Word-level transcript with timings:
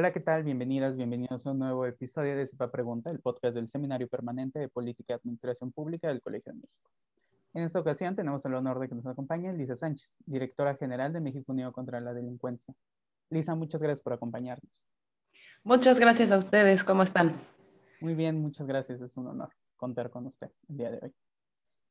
Hola, 0.00 0.14
¿qué 0.14 0.20
tal? 0.20 0.44
Bienvenidas, 0.44 0.96
bienvenidos 0.96 1.46
a 1.46 1.50
un 1.50 1.58
nuevo 1.58 1.84
episodio 1.84 2.34
de 2.34 2.46
Sepa 2.46 2.70
Pregunta, 2.70 3.10
el 3.10 3.20
podcast 3.20 3.54
del 3.54 3.68
Seminario 3.68 4.08
Permanente 4.08 4.58
de 4.58 4.66
Política 4.70 5.12
y 5.12 5.16
Administración 5.16 5.72
Pública 5.72 6.08
del 6.08 6.22
Colegio 6.22 6.54
de 6.54 6.60
México. 6.60 6.90
En 7.52 7.64
esta 7.64 7.80
ocasión 7.80 8.16
tenemos 8.16 8.42
el 8.46 8.54
honor 8.54 8.78
de 8.78 8.88
que 8.88 8.94
nos 8.94 9.04
acompañe 9.06 9.52
Lisa 9.52 9.76
Sánchez, 9.76 10.16
directora 10.24 10.74
general 10.76 11.12
de 11.12 11.20
México 11.20 11.52
Unido 11.52 11.70
contra 11.70 12.00
la 12.00 12.14
Delincuencia. 12.14 12.74
Lisa, 13.28 13.54
muchas 13.54 13.82
gracias 13.82 14.00
por 14.00 14.14
acompañarnos. 14.14 14.86
Muchas 15.64 16.00
gracias 16.00 16.32
a 16.32 16.38
ustedes, 16.38 16.82
¿cómo 16.82 17.02
están? 17.02 17.38
Muy 18.00 18.14
bien, 18.14 18.40
muchas 18.40 18.66
gracias, 18.66 19.02
es 19.02 19.18
un 19.18 19.26
honor 19.26 19.50
contar 19.76 20.08
con 20.08 20.24
usted 20.24 20.48
el 20.70 20.76
día 20.78 20.92
de 20.92 21.00
hoy. 21.02 21.14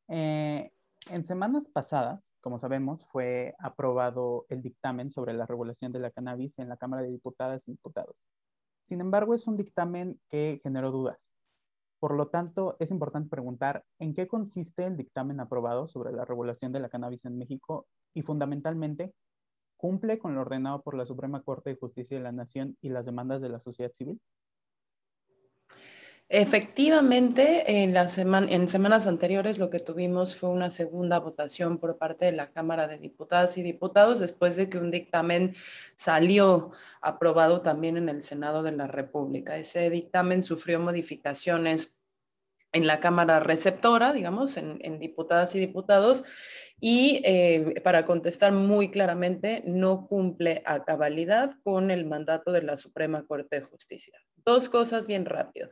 Eh, 0.08 0.72
en 1.10 1.26
semanas 1.26 1.68
pasadas, 1.68 2.22
como 2.42 2.60
sabemos, 2.60 3.04
fue 3.04 3.56
aprobado 3.60 4.46
el 4.50 4.62
dictamen 4.62 5.12
sobre 5.12 5.34
la 5.34 5.46
regulación 5.46 5.92
de 5.92 6.00
la 6.00 6.12
cannabis 6.12 6.58
en 6.60 6.70
la 6.70 6.78
Cámara 6.78 7.04
de 7.04 7.10
Diputadas 7.10 7.68
y 7.68 7.72
Diputados. 7.72 8.16
Sin 8.84 9.02
embargo, 9.02 9.34
es 9.34 9.46
un 9.48 9.56
dictamen 9.56 10.20
que 10.30 10.60
generó 10.64 10.92
dudas. 10.92 11.30
Por 12.00 12.16
lo 12.16 12.30
tanto, 12.30 12.78
es 12.80 12.92
importante 12.92 13.30
preguntar 13.30 13.84
en 14.00 14.14
qué 14.14 14.28
consiste 14.28 14.86
el 14.86 14.96
dictamen 14.96 15.42
aprobado 15.42 15.88
sobre 15.90 16.14
la 16.14 16.24
regulación 16.24 16.72
de 16.72 16.80
la 16.80 16.90
cannabis 16.90 17.26
en 17.26 17.38
México 17.38 17.88
y 18.14 18.22
fundamentalmente, 18.22 19.14
¿cumple 19.76 20.18
con 20.18 20.34
lo 20.34 20.42
ordenado 20.42 20.82
por 20.82 20.96
la 20.96 21.06
Suprema 21.06 21.44
Corte 21.44 21.72
de 21.72 21.76
Justicia 21.76 22.18
de 22.18 22.24
la 22.24 22.32
Nación 22.32 22.78
y 22.82 22.90
las 22.90 23.06
demandas 23.06 23.42
de 23.42 23.50
la 23.50 23.60
sociedad 23.60 23.92
civil? 23.92 24.22
Efectivamente, 26.32 27.82
en, 27.82 27.98
en 27.98 28.68
semanas 28.70 29.08
anteriores 29.08 29.58
lo 29.58 29.72
que 29.72 29.80
tuvimos 29.80 30.38
fue 30.38 30.52
una 30.52 30.70
segunda 30.70 31.18
votación 31.20 31.80
por 31.80 31.98
parte 31.98 32.26
de 32.26 32.34
la 32.34 32.52
Cámara 32.52 32.88
de 32.88 33.00
Diputadas 33.00 33.58
y 33.58 33.64
Diputados 33.64 34.20
después 34.20 34.56
de 34.56 34.70
que 34.70 34.78
un 34.78 34.92
dictamen 34.92 35.56
salió 35.96 36.72
aprobado 37.02 37.62
también 37.62 37.98
en 37.98 38.10
el 38.10 38.22
Senado 38.22 38.62
de 38.62 38.74
la 38.74 38.86
República. 38.86 39.58
Ese 39.58 39.90
dictamen 39.90 40.44
sufrió 40.44 40.80
modificaciones 40.80 41.99
en 42.72 42.88
la 42.88 43.00
Cámara 43.00 43.40
receptora, 43.40 44.14
digamos, 44.14 44.58
en, 44.58 45.00
diputadas 45.00 45.56
y 45.56 45.60
diputados, 45.60 46.24
y 46.80 47.22
eh, 47.26 47.82
para 47.84 48.06
contestar 48.06 48.52
muy 48.52 48.90
claramente, 48.92 49.64
no 49.66 50.08
cumple 50.08 50.62
a 50.66 50.84
cabalidad 50.84 51.52
con 51.64 51.92
el 51.92 52.06
mandato 52.06 52.52
de 52.52 52.62
la 52.62 52.78
Suprema 52.78 53.26
Corte 53.26 53.58
de 53.58 53.62
Justicia. 53.64 54.20
Dos 54.46 54.70
cosas 54.70 55.06
bien 55.06 55.26
rápido. 55.26 55.70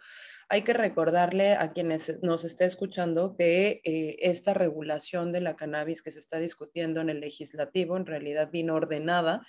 Hay 0.49 0.63
que 0.63 0.73
recordarle 0.73 1.53
a 1.53 1.71
quienes 1.71 2.21
nos 2.21 2.43
esté 2.45 2.65
escuchando 2.65 3.35
que 3.37 3.81
eh, 3.83 4.17
esta 4.19 4.53
regulación 4.53 5.31
de 5.31 5.41
la 5.41 5.55
cannabis 5.55 6.01
que 6.01 6.11
se 6.11 6.19
está 6.19 6.39
discutiendo 6.39 7.01
en 7.01 7.09
el 7.09 7.19
legislativo 7.19 7.97
en 7.97 8.05
realidad 8.05 8.49
vino 8.51 8.75
ordenada 8.75 9.45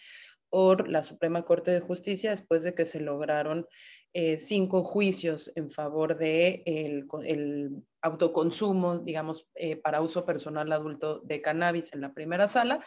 por 0.50 0.88
la 0.88 1.02
Suprema 1.02 1.42
Corte 1.42 1.70
de 1.70 1.80
Justicia 1.80 2.30
después 2.30 2.62
de 2.62 2.74
que 2.74 2.84
se 2.84 3.00
lograron 3.00 3.66
eh, 4.12 4.38
cinco 4.38 4.84
juicios 4.84 5.52
en 5.54 5.70
favor 5.70 6.16
de 6.16 6.62
el, 6.66 7.84
autoconsumo, 8.00 8.98
digamos, 8.98 9.48
eh, 9.56 9.74
para 9.74 10.00
uso 10.00 10.24
personal 10.24 10.70
adulto 10.70 11.20
de 11.24 11.42
cannabis 11.42 11.92
en 11.92 12.00
la 12.00 12.12
primera 12.12 12.46
sala 12.46 12.80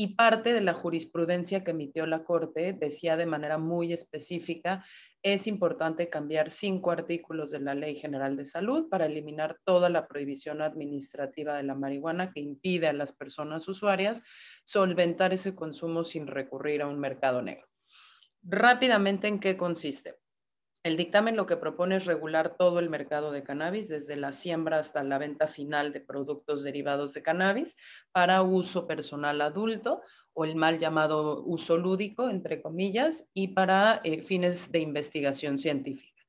y 0.00 0.14
parte 0.14 0.54
de 0.54 0.60
la 0.60 0.74
jurisprudencia 0.74 1.64
que 1.64 1.72
emitió 1.72 2.06
la 2.06 2.22
Corte 2.22 2.72
decía 2.72 3.16
de 3.16 3.26
manera 3.26 3.58
muy 3.58 3.92
específica 3.92 4.84
es 5.24 5.48
importante 5.48 6.08
cambiar 6.08 6.52
cinco 6.52 6.92
artículos 6.92 7.50
de 7.50 7.58
la 7.58 7.74
Ley 7.74 7.96
General 7.96 8.36
de 8.36 8.46
Salud 8.46 8.88
para 8.88 9.06
eliminar 9.06 9.58
toda 9.64 9.90
la 9.90 10.06
prohibición 10.06 10.62
administrativa 10.62 11.56
de 11.56 11.64
la 11.64 11.74
marihuana 11.74 12.30
que 12.32 12.38
impide 12.38 12.86
a 12.86 12.92
las 12.92 13.12
personas 13.12 13.66
usuarias 13.66 14.22
solventar 14.62 15.32
ese 15.32 15.56
consumo 15.56 16.04
sin 16.04 16.28
recurrir 16.28 16.82
a 16.82 16.86
un 16.86 17.00
mercado 17.00 17.42
negro. 17.42 17.66
Rápidamente, 18.44 19.26
¿en 19.26 19.40
qué 19.40 19.56
consiste? 19.56 20.14
El 20.88 20.96
dictamen 20.96 21.36
lo 21.36 21.44
que 21.44 21.58
propone 21.58 21.96
es 21.96 22.06
regular 22.06 22.56
todo 22.56 22.78
el 22.78 22.88
mercado 22.88 23.30
de 23.30 23.42
cannabis, 23.42 23.88
desde 23.88 24.16
la 24.16 24.32
siembra 24.32 24.78
hasta 24.78 25.04
la 25.04 25.18
venta 25.18 25.46
final 25.46 25.92
de 25.92 26.00
productos 26.00 26.62
derivados 26.62 27.12
de 27.12 27.22
cannabis 27.22 27.76
para 28.10 28.40
uso 28.40 28.86
personal 28.86 29.42
adulto 29.42 30.00
o 30.32 30.46
el 30.46 30.56
mal 30.56 30.78
llamado 30.78 31.44
uso 31.44 31.76
lúdico, 31.76 32.30
entre 32.30 32.62
comillas, 32.62 33.28
y 33.34 33.48
para 33.48 34.00
eh, 34.02 34.22
fines 34.22 34.72
de 34.72 34.78
investigación 34.78 35.58
científica. 35.58 36.22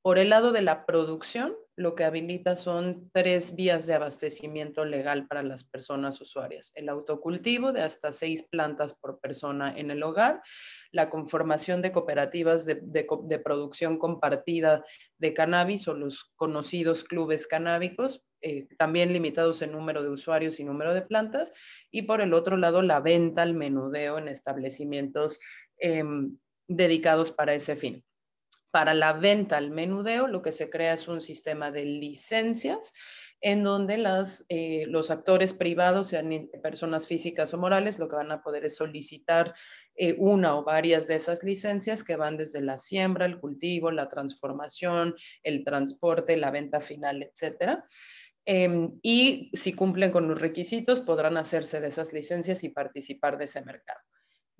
Por 0.00 0.18
el 0.18 0.30
lado 0.30 0.52
de 0.52 0.62
la 0.62 0.86
producción, 0.86 1.54
lo 1.78 1.94
que 1.94 2.02
habilita 2.02 2.56
son 2.56 3.08
tres 3.12 3.54
vías 3.54 3.86
de 3.86 3.94
abastecimiento 3.94 4.84
legal 4.84 5.28
para 5.28 5.44
las 5.44 5.62
personas 5.62 6.20
usuarias. 6.20 6.72
El 6.74 6.88
autocultivo 6.88 7.72
de 7.72 7.82
hasta 7.82 8.10
seis 8.10 8.42
plantas 8.42 8.94
por 8.94 9.20
persona 9.20 9.72
en 9.76 9.92
el 9.92 10.02
hogar, 10.02 10.42
la 10.90 11.08
conformación 11.08 11.80
de 11.80 11.92
cooperativas 11.92 12.66
de, 12.66 13.40
producción 13.44 13.96
compartida 13.96 14.84
de 15.18 15.34
cannabis 15.34 15.86
o 15.86 15.94
los 15.94 16.32
conocidos 16.34 17.04
clubes 17.04 17.46
canábicos, 17.46 18.26
eh, 18.40 18.66
también 18.76 19.12
limitados 19.12 19.62
en 19.62 19.70
número 19.70 20.02
de 20.02 20.08
usuarios 20.08 20.58
y 20.58 20.64
número 20.64 20.92
de 20.94 21.02
plantas, 21.02 21.52
y 21.92 22.02
por 22.02 22.20
el 22.20 22.34
otro 22.34 22.56
lado 22.56 22.82
la 22.82 22.98
venta 22.98 23.42
al 23.42 23.54
menudeo 23.54 24.18
en 24.18 24.26
establecimientos 24.26 25.38
em, 25.78 26.36
dedicados 26.66 27.30
para 27.30 27.54
ese 27.54 27.76
fin. 27.76 28.04
Para 28.78 28.94
la 28.94 29.12
venta 29.12 29.56
al 29.56 29.72
menudeo, 29.72 30.28
lo 30.28 30.40
que 30.40 30.52
se 30.52 30.70
crea 30.70 30.94
es 30.94 31.08
un 31.08 31.20
sistema 31.20 31.72
de 31.72 31.84
licencias 31.84 32.92
en 33.40 33.64
donde 33.64 33.98
las, 33.98 34.46
eh, 34.50 34.84
los 34.86 35.10
actores 35.10 35.52
privados, 35.52 36.06
sean 36.06 36.48
personas 36.62 37.08
físicas 37.08 37.52
o 37.52 37.58
morales, 37.58 37.98
lo 37.98 38.08
que 38.08 38.14
van 38.14 38.30
a 38.30 38.40
poder 38.40 38.64
es 38.66 38.76
solicitar 38.76 39.52
eh, 39.96 40.14
una 40.16 40.56
o 40.56 40.62
varias 40.62 41.08
de 41.08 41.16
esas 41.16 41.42
licencias 41.42 42.04
que 42.04 42.14
van 42.14 42.36
desde 42.36 42.60
la 42.60 42.78
siembra, 42.78 43.26
el 43.26 43.40
cultivo, 43.40 43.90
la 43.90 44.08
transformación, 44.08 45.16
el 45.42 45.64
transporte, 45.64 46.36
la 46.36 46.52
venta 46.52 46.80
final, 46.80 47.24
etcétera. 47.24 47.84
Em, 48.44 48.96
y 49.02 49.50
si 49.54 49.72
cumplen 49.72 50.12
con 50.12 50.28
los 50.28 50.40
requisitos, 50.40 51.00
podrán 51.00 51.36
hacerse 51.36 51.80
de 51.80 51.88
esas 51.88 52.12
licencias 52.12 52.62
y 52.62 52.68
participar 52.68 53.38
de 53.38 53.46
ese 53.46 53.60
mercado. 53.60 53.98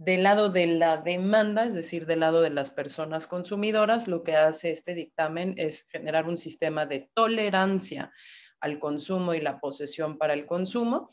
Del 0.00 0.22
lado 0.22 0.48
de 0.48 0.68
la 0.68 0.98
demanda, 0.98 1.64
es 1.64 1.74
decir, 1.74 2.06
del 2.06 2.20
lado 2.20 2.40
de 2.40 2.50
las 2.50 2.70
personas 2.70 3.26
consumidoras, 3.26 4.06
lo 4.06 4.22
que 4.22 4.36
hace 4.36 4.70
este 4.70 4.94
dictamen 4.94 5.54
es 5.56 5.88
generar 5.90 6.28
un 6.28 6.38
sistema 6.38 6.86
de 6.86 7.10
tolerancia 7.14 8.12
al 8.60 8.78
consumo 8.78 9.34
y 9.34 9.40
la 9.40 9.58
posesión 9.58 10.16
para 10.16 10.34
el 10.34 10.46
consumo, 10.46 11.10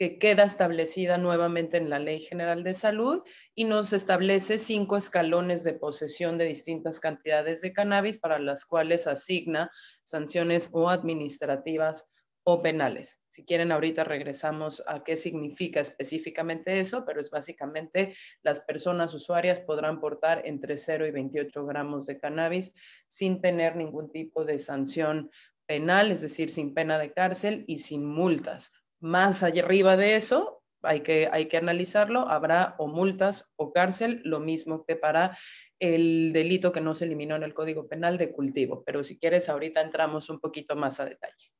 que 0.00 0.18
queda 0.18 0.42
establecida 0.42 1.16
nuevamente 1.16 1.76
en 1.76 1.88
la 1.88 2.00
Ley 2.00 2.18
General 2.18 2.64
de 2.64 2.74
Salud 2.74 3.22
y 3.54 3.66
nos 3.66 3.92
establece 3.92 4.58
cinco 4.58 4.96
escalones 4.96 5.62
de 5.62 5.74
posesión 5.74 6.36
de 6.36 6.46
distintas 6.46 6.98
cantidades 6.98 7.60
de 7.60 7.72
cannabis 7.72 8.18
para 8.18 8.40
las 8.40 8.64
cuales 8.64 9.06
asigna 9.06 9.70
sanciones 10.02 10.70
o 10.72 10.90
administrativas 10.90 12.10
o 12.44 12.60
penales. 12.60 13.22
Si 13.28 13.44
quieren, 13.44 13.72
ahorita 13.72 14.04
regresamos 14.04 14.82
a 14.86 15.02
qué 15.02 15.16
significa 15.16 15.80
específicamente 15.80 16.78
eso, 16.78 17.04
pero 17.06 17.20
es 17.20 17.30
básicamente 17.30 18.14
las 18.42 18.60
personas 18.60 19.14
usuarias 19.14 19.60
podrán 19.60 19.98
portar 19.98 20.42
entre 20.44 20.76
0 20.76 21.06
y 21.06 21.10
28 21.10 21.64
gramos 21.66 22.06
de 22.06 22.18
cannabis 22.18 22.72
sin 23.08 23.40
tener 23.40 23.76
ningún 23.76 24.12
tipo 24.12 24.44
de 24.44 24.58
sanción 24.58 25.30
penal, 25.66 26.12
es 26.12 26.20
decir, 26.20 26.50
sin 26.50 26.74
pena 26.74 26.98
de 26.98 27.12
cárcel 27.12 27.64
y 27.66 27.78
sin 27.78 28.04
multas. 28.04 28.72
Más 29.00 29.42
allá 29.42 29.62
arriba 29.64 29.96
de 29.96 30.16
eso, 30.16 30.62
hay 30.82 31.00
que, 31.00 31.30
hay 31.32 31.46
que 31.46 31.56
analizarlo, 31.56 32.28
habrá 32.28 32.74
o 32.78 32.86
multas 32.86 33.52
o 33.56 33.72
cárcel, 33.72 34.20
lo 34.24 34.40
mismo 34.40 34.84
que 34.84 34.96
para 34.96 35.36
el 35.78 36.32
delito 36.34 36.72
que 36.72 36.82
no 36.82 36.94
se 36.94 37.06
eliminó 37.06 37.36
en 37.36 37.42
el 37.42 37.54
Código 37.54 37.88
Penal 37.88 38.18
de 38.18 38.32
cultivo. 38.32 38.84
Pero 38.84 39.02
si 39.02 39.18
quieres, 39.18 39.48
ahorita 39.48 39.80
entramos 39.80 40.28
un 40.28 40.40
poquito 40.40 40.76
más 40.76 41.00
a 41.00 41.06
detalle. 41.06 41.52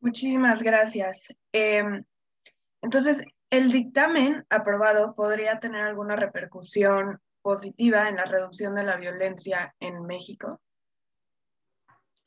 Muchísimas 0.00 0.62
gracias. 0.62 1.34
Em, 1.52 2.04
entonces, 2.82 3.22
¿el 3.50 3.70
dictamen 3.70 4.44
aprobado 4.48 5.14
podría 5.14 5.60
tener 5.60 5.82
alguna 5.82 6.16
repercusión 6.16 7.20
positiva 7.42 8.08
en 8.08 8.16
la 8.16 8.24
reducción 8.24 8.74
de 8.74 8.84
la 8.84 8.96
violencia 8.96 9.74
en 9.80 10.02
México? 10.02 10.60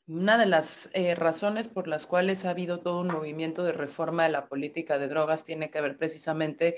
Una 0.06 0.36
de 0.36 0.46
las 0.46 0.90
eh, 0.92 1.14
razones 1.14 1.66
por 1.66 1.88
las 1.88 2.06
cuales 2.06 2.44
ha 2.44 2.50
habido 2.50 2.80
todo 2.80 3.00
un 3.00 3.08
movimiento 3.08 3.64
de 3.64 3.72
reforma 3.72 4.24
de 4.24 4.28
la 4.28 4.46
política 4.48 4.98
de 4.98 5.08
drogas 5.08 5.44
tiene 5.44 5.70
que 5.70 5.80
ver 5.80 5.96
precisamente 5.96 6.76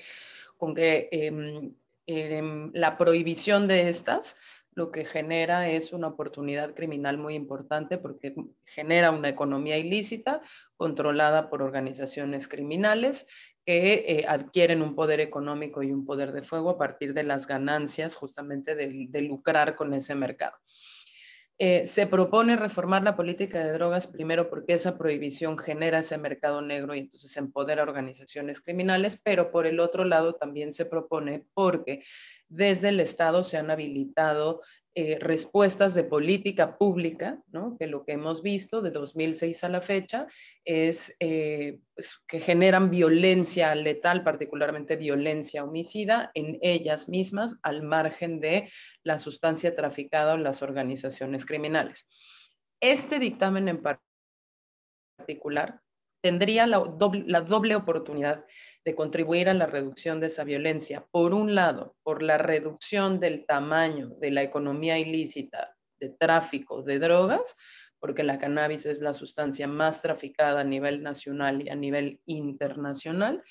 con 0.56 0.74
que 0.74 1.08
em, 1.10 1.74
em, 2.06 2.70
la 2.72 2.96
prohibición 2.96 3.66
de 3.66 3.88
estas 3.88 4.36
lo 4.76 4.92
que 4.92 5.06
genera 5.06 5.68
es 5.70 5.92
una 5.94 6.08
oportunidad 6.08 6.74
criminal 6.74 7.16
muy 7.16 7.34
importante 7.34 7.96
porque 7.96 8.34
genera 8.64 9.10
una 9.10 9.30
economía 9.30 9.78
ilícita 9.78 10.42
controlada 10.76 11.48
por 11.48 11.62
organizaciones 11.62 12.46
criminales 12.46 13.26
que 13.64 14.04
eh, 14.06 14.24
adquieren 14.28 14.82
un 14.82 14.94
poder 14.94 15.20
económico 15.20 15.82
y 15.82 15.92
un 15.92 16.04
poder 16.04 16.32
de 16.32 16.42
fuego 16.42 16.70
a 16.70 16.78
partir 16.78 17.14
de 17.14 17.22
las 17.22 17.46
ganancias 17.46 18.14
justamente 18.14 18.74
de 18.74 19.22
lucrar 19.22 19.76
con 19.76 19.94
ese 19.94 20.14
mercado. 20.14 20.56
Eh, 21.58 21.86
se 21.86 22.06
propone 22.06 22.54
reformar 22.56 23.02
la 23.02 23.16
política 23.16 23.64
de 23.64 23.72
drogas 23.72 24.06
primero 24.06 24.50
porque 24.50 24.74
esa 24.74 24.98
prohibición 24.98 25.56
genera 25.56 26.00
ese 26.00 26.18
mercado 26.18 26.60
negro 26.60 26.94
y 26.94 26.98
entonces 26.98 27.34
empodera 27.38 27.82
organizaciones 27.82 28.60
criminales, 28.60 29.18
pero 29.24 29.50
por 29.50 29.66
el 29.66 29.80
otro 29.80 30.04
lado 30.04 30.34
también 30.34 30.74
se 30.74 30.84
propone 30.84 31.46
porque 31.54 32.02
desde 32.48 32.90
el 32.90 33.00
Estado 33.00 33.44
se 33.44 33.56
han 33.56 33.70
habilitado 33.70 34.60
eh, 34.98 35.18
respuestas 35.20 35.94
de 35.94 36.04
política 36.04 36.78
pública, 36.78 37.42
que 37.78 37.86
lo 37.86 38.06
que 38.06 38.12
hemos 38.12 38.42
visto 38.42 38.80
de 38.80 38.90
2006 38.90 39.62
a 39.64 39.68
la 39.68 39.82
fecha 39.82 40.26
es 40.64 41.14
eh, 41.20 41.80
pues, 41.94 42.18
que 42.26 42.40
generan 42.40 42.90
violencia 42.90 43.74
letal, 43.74 44.24
particularmente 44.24 44.96
violencia 44.96 45.64
homicida, 45.64 46.30
en 46.32 46.58
ellas 46.62 47.10
mismas 47.10 47.56
al 47.62 47.82
margen 47.82 48.40
de 48.40 48.70
la 49.02 49.18
sustancia 49.18 49.74
traficada 49.74 50.34
en 50.34 50.44
las 50.44 50.62
organizaciones 50.62 51.44
criminales. 51.44 52.08
Este 52.80 53.18
dictamen 53.18 53.68
en 53.68 53.82
particular 55.18 55.82
tendría 56.22 56.66
la 56.66 56.78
doble, 56.78 57.76
oportunidad 57.76 58.44
de 58.84 58.94
contribuir 58.94 59.48
a 59.48 59.54
la 59.54 59.66
reducción 59.66 60.20
de 60.20 60.28
esa 60.28 60.44
violencia. 60.44 61.06
Por 61.10 61.34
un 61.34 61.54
lado, 61.54 61.96
por 62.02 62.22
la 62.22 62.38
reducción 62.38 63.20
del 63.20 63.46
tamaño 63.46 64.10
de 64.20 64.30
la 64.30 64.42
economía 64.42 64.98
ilícita 64.98 65.76
de 66.00 66.10
tráfico 66.10 66.82
de 66.82 66.98
drogas, 66.98 67.56
porque 67.98 68.22
la 68.22 68.38
cannabis 68.38 68.86
es 68.86 69.00
la 69.00 69.14
sustancia 69.14 69.66
más 69.66 70.02
traficada 70.02 70.60
a 70.60 70.64
nivel 70.64 71.02
nacional 71.02 71.62
y 71.62 71.70
a 71.70 71.74
nivel 71.74 72.20
internacional, 72.26 73.42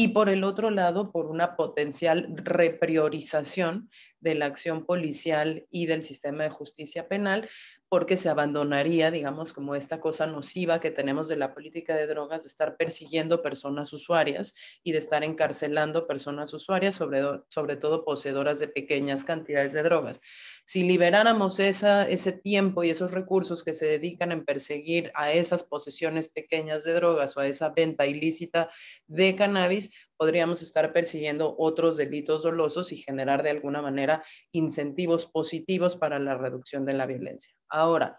y 0.00 0.06
por 0.06 0.28
el 0.28 0.44
otro 0.44 0.70
lado, 0.70 1.10
por 1.10 1.26
una 1.26 1.56
potencial 1.56 2.28
repriorización 2.36 3.90
de 4.20 4.36
la 4.36 4.46
acción 4.46 4.86
policial 4.86 5.66
y 5.72 5.86
del 5.86 6.04
sistema 6.04 6.44
de 6.44 6.50
justicia 6.50 7.08
penal, 7.08 7.48
porque 7.88 8.16
se 8.16 8.28
abandonaría, 8.28 9.10
digamos, 9.10 9.52
como 9.52 9.74
esta 9.74 10.00
cosa 10.00 10.28
nociva 10.28 10.78
que 10.78 10.92
tenemos 10.92 11.26
de 11.26 11.34
la 11.34 11.52
política 11.52 11.96
de 11.96 12.06
drogas, 12.06 12.44
de 12.44 12.48
estar 12.48 12.76
persiguiendo 12.76 13.42
personas 13.42 13.92
usuarias 13.92 14.54
y 14.84 14.92
de 14.92 14.98
estar 14.98 15.24
encarcelando 15.24 16.06
personas 16.06 16.54
usuarias, 16.54 16.94
sobre, 16.94 17.20
sobre 17.48 17.74
todo 17.74 18.04
poseedoras 18.04 18.60
de 18.60 18.68
pequeñas 18.68 19.24
cantidades 19.24 19.72
de 19.72 19.82
drogas. 19.82 20.20
Si 20.68 20.82
liberáramos 20.82 21.60
esa, 21.60 22.06
ese 22.06 22.30
tiempo 22.30 22.84
y 22.84 22.90
esos 22.90 23.10
recursos 23.10 23.64
que 23.64 23.72
se 23.72 23.86
dedican 23.86 24.32
en 24.32 24.44
perseguir 24.44 25.10
a 25.14 25.32
esas 25.32 25.64
posesiones 25.64 26.28
pequeñas 26.28 26.84
de 26.84 26.92
drogas 26.92 27.34
o 27.34 27.40
a 27.40 27.46
esa 27.46 27.70
venta 27.70 28.04
ilícita 28.04 28.68
de 29.06 29.34
cannabis, 29.34 29.94
podríamos 30.18 30.60
estar 30.60 30.92
persiguiendo 30.92 31.54
otros 31.56 31.96
delitos 31.96 32.42
dolosos 32.42 32.92
y 32.92 32.98
generar 32.98 33.42
de 33.42 33.48
alguna 33.48 33.80
manera 33.80 34.22
incentivos 34.52 35.24
positivos 35.24 35.96
para 35.96 36.18
la 36.18 36.36
reducción 36.36 36.84
de 36.84 36.92
la 36.92 37.06
violencia. 37.06 37.54
Ahora, 37.70 38.18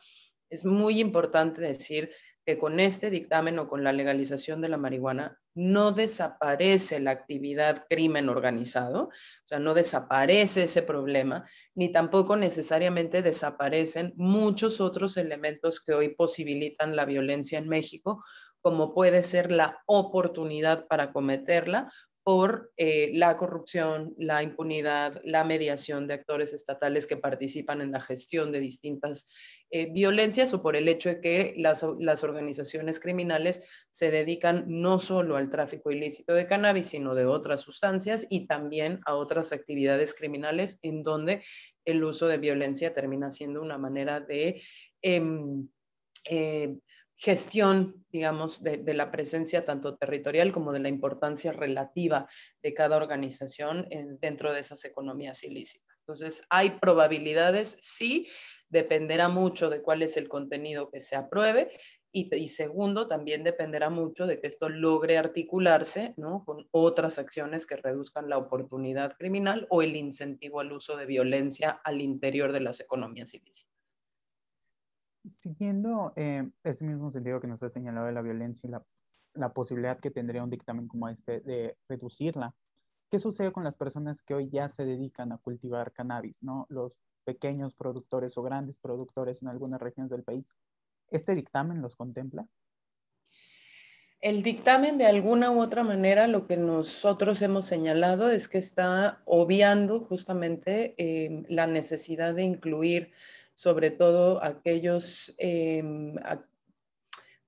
es 0.50 0.66
muy 0.66 1.00
importante 1.00 1.62
decir 1.62 2.10
que 2.50 2.57
con 2.57 2.80
este 2.80 3.12
dictamen 3.12 3.60
o 3.60 3.68
con 3.68 3.84
la 3.84 3.94
legalización 3.94 4.60
de 4.60 4.69
la 4.69 4.78
marihuana 4.78 5.40
no 5.54 5.92
desaparece 5.92 7.00
la 7.00 7.12
actividad 7.12 7.86
crimen 7.88 8.28
organizado, 8.28 9.04
o 9.04 9.12
sea, 9.46 9.60
no 9.60 9.75
desaparece 9.75 10.63
ese 10.63 10.81
problema, 10.81 11.48
ni 11.75 11.92
tampoco 11.92 12.36
necesariamente 12.36 13.22
desaparecen 13.22 14.13
muchos 14.16 14.81
otros 14.81 15.16
elementos 15.18 15.80
que 15.80 15.94
hoy 15.94 16.16
posibilitan 16.16 16.96
la 16.96 17.06
violencia 17.06 17.60
en 17.60 17.69
México, 17.69 18.25
como 18.62 18.96
puede 18.96 19.22
ser 19.22 19.51
la 19.51 19.84
oportunidad 19.86 20.88
para 20.88 21.13
cometerla 21.13 21.94
por 22.29 22.71
eh, 22.77 23.09
la 23.15 23.37
corrupción, 23.37 24.13
la 24.19 24.43
impunidad, 24.43 25.19
la 25.23 25.43
mediación 25.43 26.05
de 26.05 26.13
actores 26.13 26.53
estatales 26.53 27.07
que 27.07 27.17
participan 27.17 27.81
en 27.81 27.91
la 27.91 27.99
gestión 27.99 28.51
de 28.51 28.59
distintas 28.59 29.27
eh, 29.71 29.91
violencias 29.91 30.53
o 30.53 30.61
por 30.61 30.75
el 30.75 30.87
hecho 30.89 31.09
de 31.09 31.21
que 31.21 31.55
las, 31.57 31.83
organizaciones 31.83 32.99
criminales 32.99 33.63
se 33.89 34.11
dedican 34.11 34.65
no 34.67 34.99
solo 34.99 35.37
al 35.37 35.49
tráfico 35.49 35.89
ilícito 35.89 36.35
de 36.35 36.45
cannabis, 36.45 36.85
sino 36.85 37.15
de 37.15 37.25
otras 37.25 37.61
sustancias 37.61 38.27
y 38.29 38.45
también 38.45 38.99
a 39.07 39.15
otras 39.15 39.51
actividades 39.51 40.13
criminales 40.13 40.77
en 40.83 41.01
donde 41.01 41.41
el 41.83 42.03
uso 42.03 42.27
de 42.27 42.37
violencia 42.37 42.93
termina 42.93 43.31
siendo 43.31 43.59
una 43.59 43.79
manera 43.79 44.19
de... 44.19 44.61
Em, 45.01 45.67
eh, 46.29 46.77
gestión, 47.19 48.06
digamos, 48.12 48.63
de, 48.63 48.81
la 48.94 49.12
presencia 49.12 49.66
tanto 49.66 49.98
territorial 49.98 50.54
como 50.54 50.71
de 50.71 50.80
la 50.80 50.88
importancia 50.88 51.51
relativa 51.51 52.30
de 52.63 52.74
cada 52.74 52.95
organización 52.95 53.88
dentro 54.21 54.54
de 54.54 54.62
esas 54.62 54.86
economías 54.86 55.44
ilícitas. 55.44 55.98
Entonces, 56.00 56.44
hay 56.50 56.71
probabilidades, 56.80 57.77
sí, 57.81 58.30
dependerá 58.69 59.27
mucho 59.27 59.69
de 59.69 59.81
cuál 59.81 60.01
es 60.01 60.16
el 60.16 60.30
contenido 60.30 60.89
que 60.89 61.01
se 61.01 61.18
apruebe 61.18 61.71
y, 62.13 62.48
segundo, 62.48 63.10
también 63.10 63.44
dependerá 63.44 63.89
mucho 63.89 64.25
de 64.25 64.39
que 64.39 64.48
esto 64.48 64.69
logre 64.69 65.18
articularse 65.18 66.13
¿no? 66.15 66.45
con 66.45 66.69
otras 66.72 67.19
acciones 67.19 67.68
que 67.68 67.75
reduzcan 67.75 68.30
la 68.30 68.38
oportunidad 68.38 69.18
criminal 69.18 69.68
o 69.69 69.81
el 69.81 69.98
incentivo 69.98 70.62
al 70.62 70.72
uso 70.72 70.95
de 70.95 71.06
violencia 71.06 71.81
al 71.83 72.01
interior 72.01 72.54
de 72.54 72.62
las 72.62 72.80
economías 72.80 73.33
ilícitas. 73.33 73.69
Siguiendo 75.27 76.13
eh, 76.16 76.50
ese 76.63 76.86
mismo 76.86 77.12
sentido 77.12 77.39
que 77.39 77.48
nos 77.48 77.62
ha 77.63 77.69
señalado 77.69 78.07
de 78.07 78.13
la 78.13 78.21
violencia 78.21 78.68
y 78.68 78.71
la, 78.71 79.54
posibilidad 79.54 80.00
que 80.00 80.12
tendría 80.12 80.44
un 80.44 80.50
dictamen 80.50 80.88
como 80.88 81.07
este 81.10 81.42
de 81.42 81.77
reducirla, 81.88 82.56
¿qué 83.12 83.19
sucede 83.19 83.51
con 83.51 83.63
las 83.63 83.75
personas 83.75 84.21
que 84.24 84.33
hoy 84.33 84.50
ya 84.50 84.68
se 84.68 84.86
dedican 84.86 85.31
a 85.31 85.38
cultivar 85.38 85.92
cannabis, 85.92 86.42
¿no? 86.42 86.66
los 86.69 87.00
pequeños 87.25 87.75
productores 87.75 88.38
o 88.38 88.44
grandes 88.44 88.80
productores 88.80 89.42
en 89.42 89.50
algunas 89.50 89.81
regiones 89.81 90.10
del 90.10 90.24
país? 90.24 90.51
¿Este 91.10 91.36
dictamen 91.36 91.81
los 91.81 91.95
contempla? 91.95 92.48
El 94.22 94.44
dictamen, 94.44 94.98
de 94.98 95.06
alguna 95.06 95.50
u 95.50 95.62
otra 95.62 95.81
manera, 95.83 96.27
lo 96.27 96.45
que 96.45 96.57
nosotros 96.57 97.42
hemos 97.42 97.63
señalado 97.63 98.30
es 98.30 98.50
que 98.50 98.57
está 98.57 99.22
obviando 99.24 100.01
justamente 100.01 100.94
eh, 100.98 101.45
la 101.48 101.68
necesidad 101.68 102.36
de 102.36 102.44
incluir 102.44 103.13
sobre 103.59 103.91
todo 103.91 104.41
aquellos 104.41 105.35
em, 105.38 106.15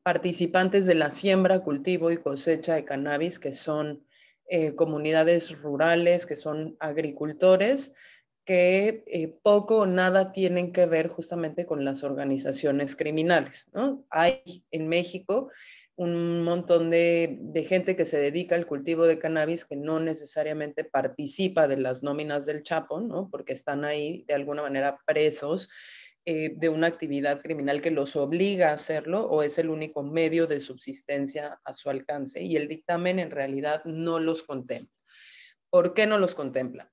participantes 0.04 0.86
de 0.86 0.96
la 0.96 1.10
siembra, 1.10 1.62
cultivo 1.62 2.12
y 2.12 2.18
cosecha 2.18 2.76
de 2.76 2.84
cannabis, 2.84 3.40
que 3.40 3.54
son 3.54 4.06
eh, 4.50 4.76
comunidades 4.76 5.58
rurales, 5.62 6.26
que 6.26 6.36
son 6.36 6.76
agricultores, 6.82 7.94
que 8.44 9.06
eh, 9.08 9.38
poco 9.42 9.78
o 9.78 9.86
nada 9.86 10.34
tienen 10.34 10.74
que 10.74 10.86
ver 10.86 11.08
justamente 11.08 11.66
con 11.66 11.86
las 11.86 12.04
organizaciones 12.04 12.98
criminales. 12.98 13.70
Hay 14.10 14.66
en 14.72 14.90
México 14.90 15.50
un 16.02 16.44
montón 16.44 16.90
de, 16.90 17.40
gente 17.68 17.96
que 17.96 18.06
se 18.06 18.18
dedica 18.18 18.56
al 18.56 18.66
cultivo 18.66 19.06
de 19.06 19.20
cannabis 19.20 19.66
que 19.66 19.76
no 19.76 20.00
necesariamente 20.00 20.84
participa 20.84 21.68
de 21.68 21.78
las 21.78 22.02
nóminas 22.02 22.48
del 22.48 22.64
Chapo, 22.64 23.00
¿no? 23.00 23.30
porque 23.30 23.54
están 23.54 23.86
ahí 23.86 24.26
de 24.28 24.34
alguna 24.34 24.64
manera 24.64 25.00
presos 25.06 25.70
eh, 26.26 26.54
de 26.56 26.70
una 26.70 26.88
actividad 26.88 27.42
criminal 27.42 27.82
que 27.82 27.92
los 27.92 28.16
obliga 28.16 28.70
a 28.70 28.74
hacerlo 28.74 29.26
o 29.28 29.44
es 29.44 29.58
el 29.58 29.70
único 29.70 30.04
medio 30.04 30.48
de 30.48 30.60
subsistencia 30.60 31.60
a 31.64 31.74
su 31.74 31.90
alcance. 31.90 32.42
Y 32.42 32.56
el 32.56 32.68
dictamen 32.68 33.20
en 33.20 33.32
realidad 33.32 33.84
no 33.86 34.20
los 34.20 34.44
contempla. 34.44 34.94
¿Por 35.70 35.94
qué 35.94 36.06
no 36.06 36.18
los 36.18 36.36
contempla? 36.36 36.92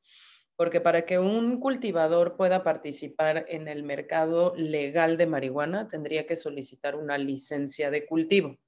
Porque 0.56 0.80
para 0.80 1.04
que 1.04 1.18
un 1.18 1.61
cultivador 1.61 2.37
pueda 2.37 2.64
participar 2.64 3.44
en 3.49 3.68
el 3.68 3.82
mercado 3.82 4.54
legal 4.56 5.16
de 5.16 5.26
marihuana, 5.26 5.88
tendría 5.88 6.26
que 6.26 6.37
solicitar 6.37 6.97
una 6.97 7.18
licencia 7.18 7.90
de 7.90 8.06
cultivo 8.06 8.58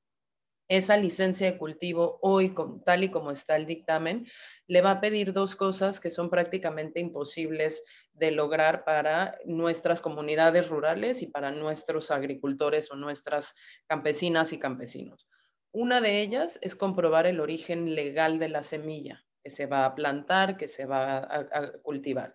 esa 0.71 0.97
licencia 0.97 1.51
de 1.51 1.59
cultivo 1.59 2.21
hoy, 2.23 2.55
tal 2.87 3.03
y 3.03 3.11
como 3.11 3.33
está 3.33 3.57
el 3.57 3.67
dictamen, 3.67 4.27
le 4.69 4.83
va 4.83 4.93
a 4.93 5.01
pedir 5.01 5.33
dos 5.33 5.57
cosas 5.57 5.99
que 5.99 6.13
son 6.13 6.31
prácticamente 6.31 7.01
imposibles 7.01 7.83
de 8.13 8.31
lograr 8.31 8.85
para 8.85 9.37
nuestras 9.45 10.01
comunidades 10.01 10.69
rurales 10.69 11.23
y 11.23 11.27
para 11.27 11.51
nuestros 11.51 12.13
agricultores 12.13 12.93
o 12.93 12.97
nuestras 12.97 13.57
campesinas 13.89 14.53
y 14.53 14.61
campesinos. 14.61 15.29
Una 15.73 16.01
de 16.01 16.21
ellas 16.21 16.61
es 16.63 16.77
comprobar 16.77 17.27
el 17.27 17.41
origen 17.41 17.97
legal 17.97 18.39
de 18.39 18.49
la 18.49 18.63
semilla 18.63 19.25
que 19.43 19.51
se 19.51 19.67
va 19.67 19.85
a 19.85 19.97
plantar, 19.97 20.57
que 20.57 20.69
se 20.69 20.87
va 20.87 21.19
a 21.19 21.73
cultivar. 21.83 22.35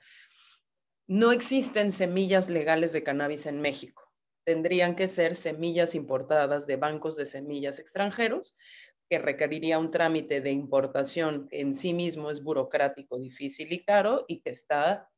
No 1.08 1.32
existen 1.32 1.94
semillas 1.94 2.50
legales 2.50 2.92
de 2.92 3.04
cannabis 3.04 3.46
en 3.46 3.62
México 3.62 4.05
tendrían 4.46 4.96
que 4.96 5.08
ser 5.08 5.36
semillas 5.36 5.96
importadas 5.96 6.68
de 6.68 6.78
bancos 6.78 7.18
de 7.18 7.26
semillas 7.26 7.80
extranjeros, 7.80 8.56
que 9.10 9.20
requeriría 9.20 9.80
un 9.80 9.92
trámite 9.92 10.42
de 10.42 10.52
importación 10.52 11.48
en 11.52 11.74
sí 11.74 11.94
mismo 11.94 12.32
es 12.32 12.44
burocrático, 12.44 13.20
difícil 13.20 13.72
y 13.72 13.84
caro 13.84 14.26
y 14.28 14.42
que 14.42 14.52
está, 14.52 15.10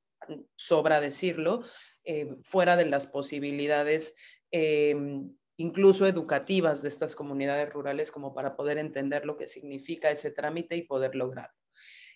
sobra 0.56 1.00
decirlo, 1.00 1.64
eh, 2.04 2.36
fuera 2.42 2.76
de 2.76 2.86
las 2.86 3.08
posibilidades 3.08 4.14
em, 4.52 5.36
incluso 5.58 6.06
educativas 6.06 6.82
de 6.82 6.90
estas 6.90 7.16
comunidades 7.16 7.72
rurales 7.72 8.12
como 8.12 8.34
para 8.34 8.56
poder 8.56 8.78
entender 8.78 9.26
lo 9.26 9.38
que 9.38 9.48
significa 9.48 10.12
ese 10.12 10.32
trámite 10.32 10.76
y 10.76 10.84
poder 10.84 11.16
lograrlo. 11.16 11.58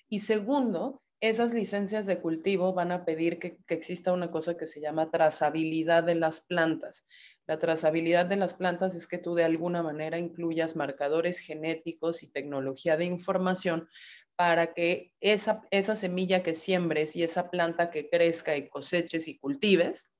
Y 0.09 0.19
segundo, 0.19 1.01
esas 1.21 1.53
licencias 1.53 2.07
de 2.07 2.19
cultivo 2.19 2.73
van 2.73 2.91
a 2.91 3.05
pedir 3.05 3.37
que, 3.39 3.57
exista 3.67 4.11
una 4.11 4.31
cosa 4.31 4.57
que 4.57 4.65
se 4.65 4.81
llama 4.81 5.11
trazabilidad 5.11 6.03
de 6.03 6.15
las 6.15 6.41
plantas. 6.41 7.05
La 7.47 7.59
trazabilidad 7.59 8.25
de 8.25 8.37
las 8.37 8.55
plantas 8.55 8.95
es 8.95 9.07
que 9.07 9.19
tú 9.19 9.35
de 9.35 9.43
alguna 9.43 9.83
manera 9.83 10.17
incluyas 10.17 10.75
marcadores 10.75 11.39
genéticos 11.39 12.23
y 12.23 12.31
tecnología 12.31 12.97
de 12.97 13.05
información 13.05 13.87
para 14.35 14.73
que 14.73 15.13
esa, 15.19 15.61
esa 15.69 15.95
semilla 15.95 16.41
que 16.41 16.55
siembres 16.55 17.15
y 17.15 17.23
esa 17.23 17.51
planta 17.51 17.91
que 17.91 18.09
crezca 18.09 18.57
y 18.57 18.67
coseches 18.67 19.27
y 19.27 19.37
cultives 19.37 20.10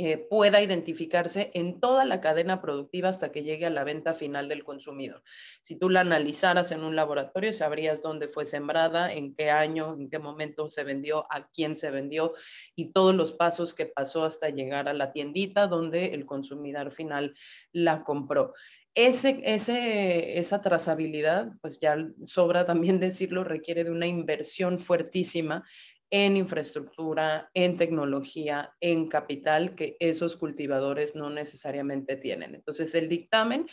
eh, 0.00 0.16
pueda 0.16 0.62
identificarse 0.62 1.50
en 1.54 1.80
toda 1.80 2.04
la 2.04 2.20
cadena 2.20 2.62
productiva 2.62 3.08
hasta 3.08 3.32
que 3.32 3.42
llegue 3.42 3.66
a 3.66 3.70
la 3.70 3.82
venta 3.82 4.14
final 4.14 4.48
del 4.48 4.62
consumidor. 4.62 5.24
Si 5.60 5.76
tú 5.76 5.90
la 5.90 6.02
analizaras 6.02 6.70
en 6.70 6.84
un 6.84 6.94
laboratorio, 6.94 7.52
sabrías 7.52 8.00
dónde 8.00 8.28
fue 8.28 8.44
sembrada, 8.44 9.12
en 9.12 9.34
qué 9.34 9.50
año, 9.50 9.94
en 9.94 10.08
qué 10.08 10.20
momento 10.20 10.70
se 10.70 10.84
vendió, 10.84 11.26
a 11.32 11.48
quién 11.50 11.74
se 11.74 11.90
vendió 11.90 12.34
y 12.76 12.92
todos 12.92 13.12
los 13.12 13.32
pasos 13.32 13.74
que 13.74 13.86
pasó 13.86 14.24
hasta 14.24 14.50
llegar 14.50 14.88
a 14.88 14.94
la 14.94 15.10
tiendita 15.12 15.66
donde 15.66 16.14
el 16.14 16.26
consumidor 16.26 16.92
final 16.92 17.34
la 17.72 18.04
compró. 18.04 18.54
Esa 18.94 20.62
trazabilidad, 20.62 21.52
pues 21.60 21.80
ya 21.80 21.96
sobra 22.24 22.66
también 22.66 23.00
decirlo, 23.00 23.42
requiere 23.42 23.82
de 23.82 23.90
una 23.90 24.06
inversión 24.06 24.78
fuertísima 24.78 25.64
en 26.10 26.36
infraestructura, 26.36 27.50
en 27.54 27.76
tecnología, 27.76 28.74
en 28.80 29.08
capital 29.08 29.74
que 29.74 29.96
esos 30.00 30.36
cultivadores 30.36 31.14
no 31.14 31.30
necesariamente 31.30 32.16
tienen. 32.16 32.54
Entonces, 32.54 32.94
el 32.94 33.08
dictamen, 33.08 33.66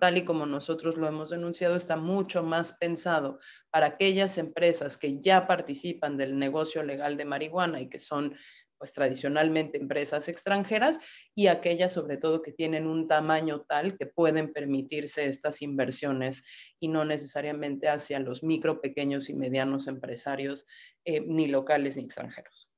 tal 0.00 0.16
y 0.16 0.24
como 0.24 0.46
nosotros 0.46 0.96
lo 0.96 1.06
hemos 1.06 1.30
denunciado, 1.30 1.76
está 1.76 1.96
mucho 1.96 2.42
más 2.42 2.78
pensado 2.78 3.38
para 3.70 3.86
aquellas 3.86 4.38
empresas 4.38 4.96
que 4.96 5.20
ya 5.20 5.46
participan 5.46 6.16
del 6.16 6.38
negocio 6.38 6.82
legal 6.82 7.16
de 7.16 7.26
marihuana 7.26 7.80
y 7.80 7.88
que 7.88 7.98
son 7.98 8.34
pues 8.78 8.92
tradicionalmente 8.92 9.78
empresas 9.78 10.28
extranjeras 10.28 10.98
y 11.34 11.46
aquellas 11.46 11.92
sobre 11.92 12.16
todo 12.16 12.42
que 12.42 12.52
tienen 12.52 12.86
un 12.86 13.08
tamaño 13.08 13.62
tal 13.62 13.96
que 13.96 14.06
pueden 14.06 14.52
permitirse 14.52 15.28
estas 15.28 15.62
inversiones 15.62 16.44
y 16.80 16.88
no 16.88 17.04
necesariamente 17.04 17.88
hacia 17.88 18.18
los 18.20 18.42
micro, 18.42 18.80
pequeños 18.80 19.28
y 19.28 19.34
medianos 19.34 19.88
empresarios, 19.88 20.66
eh, 21.04 21.20
ni 21.20 21.46
locales 21.46 21.96
ni 21.96 22.04
extranjeros. 22.04 22.70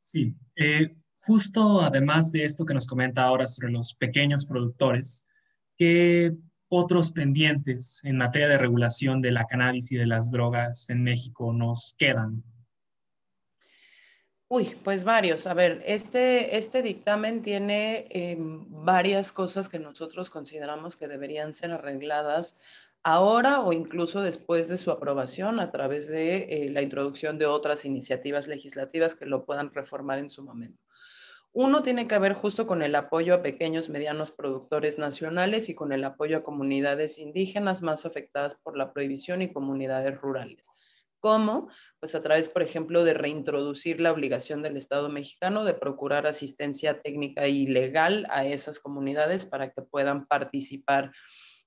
Sí, 0.00 0.34
eh, 0.56 0.94
justo 1.16 1.80
además 1.80 2.30
de 2.30 2.44
esto 2.44 2.66
que 2.66 2.74
nos 2.74 2.86
comenta 2.86 3.24
ahora 3.24 3.46
sobre 3.46 3.72
los 3.72 3.94
pequeños 3.94 4.46
productores, 4.46 5.26
¿qué 5.76 6.34
otros 6.76 7.12
pendientes 7.12 8.00
en 8.04 8.16
materia 8.16 8.48
de 8.48 8.58
regulación 8.58 9.22
de 9.22 9.30
la 9.32 9.46
cannabis 9.46 9.92
y 9.92 9.96
de 9.96 10.06
las 10.06 10.30
drogas 10.30 10.90
en 10.90 11.02
México 11.02 11.52
nos 11.52 11.94
quedan? 11.98 12.42
Uy, 14.48 14.76
pues 14.84 15.04
varios. 15.04 15.46
A 15.46 15.54
ver, 15.54 15.82
este, 15.86 16.58
este 16.58 16.82
dictamen 16.82 17.42
tiene 17.42 18.06
em, 18.10 18.66
varias 18.84 19.32
cosas 19.32 19.68
que 19.68 19.78
nosotros 19.78 20.30
consideramos 20.30 20.96
que 20.96 21.08
deberían 21.08 21.54
ser 21.54 21.72
arregladas 21.72 22.60
ahora 23.02 23.60
o 23.60 23.72
incluso 23.72 24.22
después 24.22 24.68
de 24.68 24.78
su 24.78 24.90
aprobación 24.90 25.60
a 25.60 25.70
través 25.70 26.08
de 26.08 26.36
eh, 26.36 26.70
la 26.70 26.82
introducción 26.82 27.38
de 27.38 27.46
otras 27.46 27.84
iniciativas 27.84 28.46
legislativas 28.46 29.14
que 29.14 29.26
lo 29.26 29.44
puedan 29.44 29.72
reformar 29.72 30.18
en 30.18 30.30
su 30.30 30.42
momento. 30.42 30.80
Uno 31.56 31.84
tiene 31.84 32.08
que 32.08 32.18
ver 32.18 32.32
justo 32.32 32.66
con 32.66 32.82
el 32.82 32.96
apoyo 32.96 33.32
a 33.32 33.42
pequeños, 33.42 33.88
medianos 33.88 34.32
productores 34.32 34.98
nacionales 34.98 35.68
y 35.68 35.76
con 35.76 35.92
el 35.92 36.02
apoyo 36.02 36.38
a 36.38 36.42
comunidades 36.42 37.20
indígenas 37.20 37.80
más 37.80 38.06
afectadas 38.06 38.56
por 38.56 38.76
la 38.76 38.92
prohibición 38.92 39.40
y 39.40 39.52
comunidades 39.52 40.20
rurales. 40.20 40.66
¿Cómo? 41.20 41.68
Pues 42.00 42.16
a 42.16 42.22
través, 42.22 42.48
por 42.48 42.62
ejemplo, 42.62 43.04
de 43.04 43.14
reintroducir 43.14 44.00
la 44.00 44.10
obligación 44.10 44.62
del 44.62 44.76
Estado 44.76 45.08
mexicano 45.10 45.64
de 45.64 45.74
procurar 45.74 46.26
asistencia 46.26 47.00
técnica 47.00 47.46
y 47.46 47.68
legal 47.68 48.26
a 48.30 48.44
esas 48.44 48.80
comunidades 48.80 49.46
para 49.46 49.70
que 49.70 49.82
puedan 49.82 50.26
participar 50.26 51.12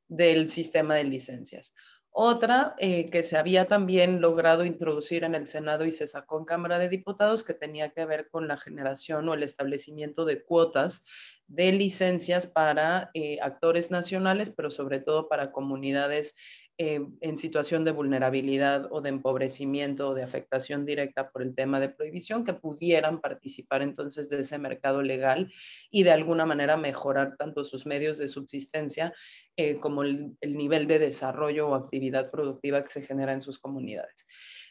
del 0.10 0.50
sistema 0.50 0.96
de 0.96 1.06
licencias. 1.06 1.74
Otra 2.20 2.74
eh, 2.80 3.12
que 3.12 3.22
se 3.22 3.38
había 3.38 3.68
también 3.68 4.22
logrado 4.22 4.66
introducir 4.66 5.24
en 5.24 5.36
el 5.36 5.48
Senado 5.48 5.86
y 5.86 5.92
se 5.92 6.08
sacó 6.08 6.40
en 6.40 6.46
Cámara 6.46 6.80
de 6.80 6.90
Diputados, 6.90 7.44
que 7.44 7.54
tenía 7.54 7.90
que 7.90 8.06
ver 8.06 8.28
con 8.32 8.48
la 8.48 8.58
generación 8.58 9.30
o 9.30 9.36
el 9.36 9.44
establecimiento 9.44 10.26
de 10.26 10.44
cuotas 10.44 11.06
de 11.46 11.72
licencias 11.74 12.48
para 12.48 13.12
eh, 13.14 13.38
actores 13.40 13.92
nacionales, 13.92 14.50
pero 14.50 14.72
sobre 14.72 15.00
todo 15.00 15.30
para 15.30 15.52
comunidades 15.52 16.36
eh, 16.80 17.02
en 17.22 17.40
situación 17.40 17.84
de 17.86 17.92
vulnerabilidad 17.92 18.88
o 18.92 19.02
de 19.02 19.10
empobrecimiento 19.10 20.10
o 20.10 20.14
de 20.14 20.22
afectación 20.22 20.86
directa 20.86 21.32
por 21.32 21.42
el 21.42 21.56
tema 21.56 21.80
de 21.80 21.90
prohibición 21.90 22.46
que 22.46 22.54
pudieran 22.54 23.20
participar 23.20 23.82
entonces 23.82 24.30
de 24.30 24.42
ese 24.42 24.60
mercado 24.60 25.02
legal 25.02 25.52
y 25.90 26.04
de 26.04 26.12
alguna 26.12 26.46
manera 26.46 26.78
mejorar 26.78 27.36
tanto 27.36 27.64
sus 27.64 27.88
medios 27.88 28.20
de 28.20 28.28
subsistencia 28.28 29.12
eh, 29.56 29.80
como 29.80 30.04
el, 30.04 30.38
nivel 30.42 30.86
de 30.86 31.00
desarrollo 31.00 31.68
o 31.68 31.74
actividad 31.74 32.30
productiva 32.30 32.84
que 32.84 32.92
se 32.92 33.02
genera 33.02 33.34
en 33.34 33.42
sus 33.42 33.58
comunidades. 33.58 34.28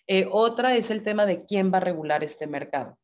Eh, 0.06 0.28
otra 0.30 0.76
es 0.76 0.92
el 0.92 1.02
tema 1.02 1.26
de 1.26 1.44
quién 1.44 1.72
va 1.72 1.78
a 1.78 1.80
regular 1.80 2.22
este 2.22 2.46
mercado. 2.46 2.96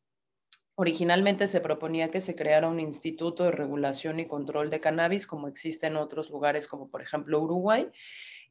Originalmente 0.75 1.47
se 1.47 1.59
proponía 1.59 2.09
que 2.09 2.21
se 2.21 2.35
creara 2.35 2.69
un 2.69 2.79
instituto 2.79 3.43
de 3.43 3.51
regulación 3.51 4.19
y 4.19 4.27
control 4.27 4.69
de 4.69 4.79
cannabis, 4.79 5.27
como 5.27 5.47
existe 5.47 5.87
en 5.87 5.97
otros 5.97 6.31
lugares, 6.31 6.67
como 6.67 6.89
por 6.89 7.01
ejemplo 7.01 7.41
Uruguay, 7.41 7.91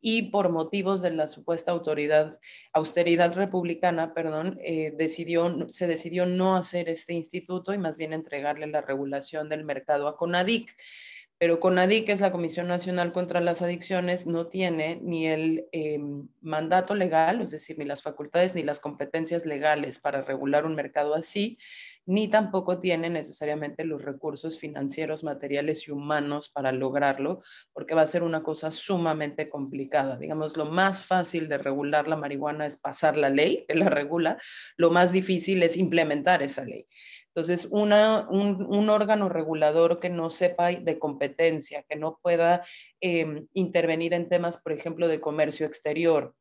y 0.02 0.30
por 0.30 0.50
motivos 0.50 1.00
de 1.00 1.12
la 1.12 1.28
supuesta 1.28 1.71
autoridad, 1.71 2.38
austeridad 2.73 3.32
republicana, 3.35 4.12
perdón, 4.12 4.59
eh, 4.64 4.92
decidió, 4.99 5.68
se 5.71 5.87
decidió 5.87 6.26
no 6.26 6.56
hacer 6.56 6.88
este 6.88 7.14
instituto 7.14 7.73
y 7.73 7.78
más 7.78 7.97
bien 7.97 8.12
entregarle 8.12 8.66
la 8.66 8.80
regulación 8.80 9.49
del 9.49 9.64
mercado 9.64 10.09
a 10.09 10.16
CONADIC. 10.16 10.76
Pero 11.39 11.59
CONADIC, 11.59 12.07
que 12.07 12.12
es 12.12 12.21
la 12.21 12.31
Comisión 12.31 12.69
Nacional 12.69 13.12
contra 13.12 13.41
las 13.41 13.62
Adicciones, 13.62 14.27
no 14.29 14.47
tiene 14.47 15.01
ni 15.03 15.27
el 15.27 15.67
em, 15.73 16.29
mandato 16.41 16.95
legal, 16.95 17.41
es 17.41 17.51
decir, 17.51 17.79
ni 17.79 17.85
las 17.85 18.03
facultades 18.03 18.55
ni 18.55 18.62
las 18.62 18.79
competencias 18.79 19.45
legales 19.45 19.99
para 19.99 20.23
regular 20.23 20.67
un 20.67 20.77
mercado 20.77 21.15
así, 21.15 21.59
ni 22.07 22.29
tampoco 22.29 22.79
tiene 22.79 23.11
necesariamente 23.11 23.85
los 23.85 24.03
recursos 24.03 24.59
financieros, 24.59 25.23
materiales 25.23 25.87
y 25.87 25.93
humanos 25.93 26.49
para 26.49 26.73
lograrlo, 26.73 27.43
porque 27.73 27.95
va 27.95 28.03
a 28.03 28.07
ser 28.07 28.23
una 28.23 28.43
cosa 28.43 28.71
sumamente 28.71 29.49
complicada. 29.49 30.17
Digamos, 30.17 30.57
lo 30.57 30.67
más 30.67 31.05
fácil 31.05 31.49
de 31.49 31.59
regular 31.59 32.09
la 32.09 32.17
marihuana 32.17 32.67
es 32.67 32.77
pasar 32.77 33.17
la 33.17 33.31
ley 33.31 33.65
que 33.69 33.75
la 33.75 33.89
regula, 33.89 34.39
lo 34.77 34.91
más 34.91 35.12
difícil 35.12 35.62
es 35.62 35.77
implementar 35.77 36.43
esa 36.43 36.65
ley. 36.65 36.87
Entonces, 37.35 37.67
un, 37.71 37.93
órgano 38.91 39.29
regulador 39.31 40.01
que 40.01 40.11
no 40.11 40.29
sepa 40.29 40.71
de 40.71 40.99
competencia, 40.99 41.83
que 41.89 41.97
no 41.97 42.19
pueda 42.23 42.62
em, 43.01 43.47
intervenir 43.55 44.12
en 44.12 44.29
temas, 44.29 44.59
por 44.59 44.73
ejemplo, 44.73 45.09
de 45.09 45.21
comercio 45.21 45.65
exterior, 45.65 46.35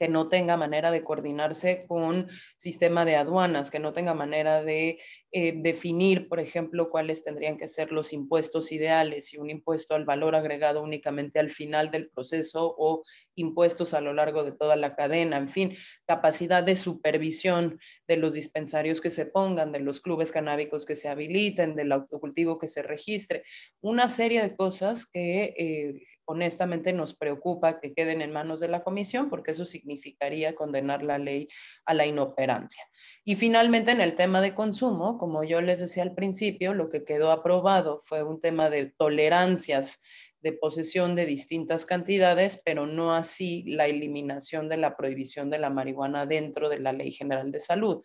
que 0.00 0.08
no 0.08 0.28
tenga 0.28 0.56
manera 0.56 0.90
de 0.90 1.04
coordinarse 1.04 1.86
con 1.86 2.28
sistema 2.56 3.04
de 3.04 3.14
aduanas, 3.14 3.70
que 3.70 3.78
no 3.78 3.92
tenga 3.92 4.12
manera 4.12 4.64
de 4.64 4.98
eh, 5.36 5.52
definir, 5.56 6.28
por 6.28 6.38
ejemplo, 6.38 6.88
cuáles 6.90 7.24
tendrían 7.24 7.58
que 7.58 7.66
ser 7.66 7.90
los 7.90 8.12
impuestos 8.12 8.70
ideales, 8.70 9.26
si 9.26 9.36
un 9.36 9.50
impuesto 9.50 9.96
al 9.96 10.04
valor 10.04 10.36
agregado 10.36 10.80
únicamente 10.80 11.40
al 11.40 11.50
final 11.50 11.90
del 11.90 12.08
proceso 12.08 12.72
o 12.78 13.02
impuestos 13.34 13.94
a 13.94 14.00
lo 14.00 14.14
largo 14.14 14.44
de 14.44 14.52
toda 14.52 14.76
la 14.76 14.94
cadena, 14.94 15.36
en 15.36 15.48
fin, 15.48 15.76
capacidad 16.06 16.62
de 16.62 16.76
supervisión 16.76 17.80
de 18.06 18.16
los 18.16 18.34
dispensarios 18.34 19.00
que 19.00 19.10
se 19.10 19.26
pongan, 19.26 19.72
de 19.72 19.80
los 19.80 20.00
clubes 20.00 20.30
canábicos 20.30 20.86
que 20.86 20.94
se 20.94 21.08
habiliten, 21.08 21.74
del 21.74 21.90
autocultivo 21.90 22.56
que 22.56 22.68
se 22.68 22.82
registre, 22.82 23.42
una 23.80 24.08
serie 24.08 24.40
de 24.40 24.54
cosas 24.54 25.04
que 25.04 25.52
eh, 25.58 26.06
honestamente 26.26 26.92
nos 26.92 27.14
preocupa 27.14 27.80
que 27.80 27.92
queden 27.92 28.22
en 28.22 28.32
manos 28.32 28.60
de 28.60 28.68
la 28.68 28.82
comisión 28.82 29.28
porque 29.28 29.50
eso 29.50 29.66
significaría 29.66 30.54
condenar 30.54 31.02
la 31.02 31.18
ley 31.18 31.48
a 31.84 31.94
la 31.94 32.06
inoperancia. 32.06 32.84
Y 33.26 33.36
finalmente 33.36 33.90
en 33.90 34.02
el 34.02 34.16
tema 34.16 34.42
de 34.42 34.54
consumo, 34.54 35.16
como 35.16 35.44
yo 35.44 35.62
les 35.62 35.80
decía 35.80 36.02
al 36.02 36.14
principio, 36.14 36.74
lo 36.74 36.90
que 36.90 37.04
quedó 37.04 37.32
aprobado 37.32 38.00
fue 38.02 38.22
un 38.22 38.38
tema 38.38 38.68
de 38.68 38.86
tolerancias 38.86 40.02
de 40.40 40.52
posesión 40.52 41.16
de 41.16 41.24
distintas 41.24 41.86
cantidades, 41.86 42.60
pero 42.62 42.86
no 42.86 43.14
así 43.14 43.62
la 43.62 43.86
eliminación 43.86 44.68
de 44.68 44.76
la 44.76 44.94
prohibición 44.94 45.48
de 45.48 45.58
la 45.58 45.70
marihuana 45.70 46.26
dentro 46.26 46.68
de 46.68 46.80
la 46.80 46.92
Ley 46.92 47.12
General 47.12 47.50
de 47.50 47.60
Salud. 47.60 48.04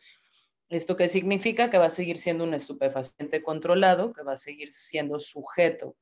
¿Esto 0.70 0.96
qué 0.96 1.10
significa? 1.10 1.70
Que 1.70 1.80
va 1.80 1.88
a 1.88 1.90
seguir 1.90 2.18
siendo 2.18 2.46
un 2.46 2.54
estupefaciente 2.54 3.44
controlado, 3.44 4.14
que 4.14 4.24
va 4.24 4.34
a 4.34 4.38
seguir 4.38 4.72
siendo 4.72 5.20
sujeto 5.20 5.98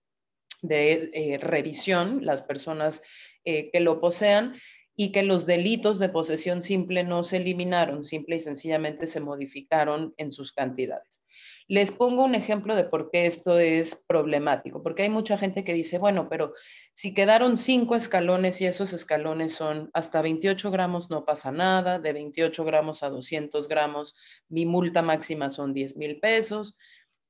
de 0.61 1.09
eh, 1.13 1.37
revisión, 1.39 2.23
las 2.23 2.43
personas 2.43 3.01
eh, 3.43 3.71
que 3.71 3.79
lo 3.79 3.99
posean, 3.99 4.55
y 4.99 5.11
que 5.11 5.21
los 5.21 5.45
delitos 5.45 5.99
de 5.99 6.09
posesión 6.09 6.63
simple 6.63 7.03
no 7.03 7.23
se 7.23 7.37
eliminaron, 7.37 8.03
simple 8.03 8.37
y 8.37 8.39
sencillamente 8.39 9.05
se 9.05 9.19
modificaron 9.19 10.15
en 10.17 10.31
sus 10.31 10.51
cantidades. 10.51 11.21
Les 11.67 11.91
pongo 11.91 12.25
un 12.25 12.33
ejemplo 12.33 12.75
de 12.75 12.83
por 12.83 13.11
qué 13.11 13.27
esto 13.27 13.59
es 13.59 14.03
problemático, 14.07 14.81
porque 14.81 15.03
hay 15.03 15.11
mucha 15.11 15.37
gente 15.37 15.63
que 15.63 15.73
dice, 15.73 15.99
bueno, 15.99 16.29
pero 16.29 16.53
si 16.95 17.13
quedaron 17.13 17.57
cinco 17.57 17.95
escalones 17.95 18.59
y 18.59 18.65
esos 18.65 18.91
escalones 18.91 19.53
son 19.53 19.91
hasta 19.93 20.23
28 20.23 20.71
gramos, 20.71 21.11
no 21.11 21.25
pasa 21.25 21.51
nada, 21.51 21.99
de 21.99 22.13
28 22.13 22.65
gramos 22.65 23.03
a 23.03 23.09
200 23.09 23.67
gramos, 23.67 24.15
mi 24.49 24.65
multa 24.65 25.03
máxima 25.03 25.51
son 25.51 25.75
10 25.75 25.95
mil 25.97 26.19
pesos, 26.19 26.75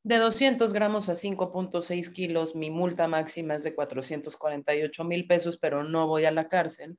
de 0.03 0.19
200 0.19 0.71
gramos 0.71 1.09
a 1.09 1.17
5.6 1.17 2.13
kilos, 2.13 2.55
mi 2.55 2.69
multa 2.69 3.09
máxima 3.09 3.55
es 3.55 3.63
de 3.63 3.75
448 3.75 5.03
mil 5.03 5.27
pesos, 5.27 5.57
pero 5.57 5.83
no 5.83 6.07
voy 6.07 6.23
a 6.23 6.31
la 6.31 6.47
cárcel 6.47 6.97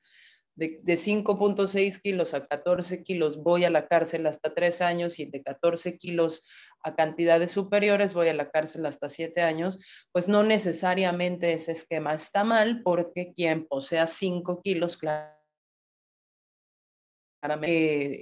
de, 0.59 0.83
5.6 0.97 2.01
kilos 2.03 2.35
a 2.35 2.47
14 2.47 3.03
kilos 3.05 3.43
voy 3.43 3.65
a 3.65 3.71
la 3.71 3.87
cárcel 3.87 4.27
hasta 4.27 4.55
tres 4.55 4.83
años 4.83 5.21
y 5.21 5.27
de 5.27 5.43
14 5.43 5.97
kilos 5.99 6.43
a 6.83 6.97
cantidades 6.97 7.53
superiores 7.53 8.13
voy 8.13 8.29
a 8.29 8.35
la 8.35 8.51
cárcel 8.51 8.85
hasta 8.87 9.09
siete 9.09 9.41
años, 9.41 9.79
pues 10.13 10.27
no 10.29 10.43
necesariamente 10.43 11.53
ese 11.53 11.73
esquema 11.73 12.15
está 12.15 12.43
mal 12.43 12.83
porque 12.83 13.33
quien 13.35 13.67
posea 13.67 14.07
5 14.09 14.61
kilos, 14.63 14.97
claramente, 14.97 15.47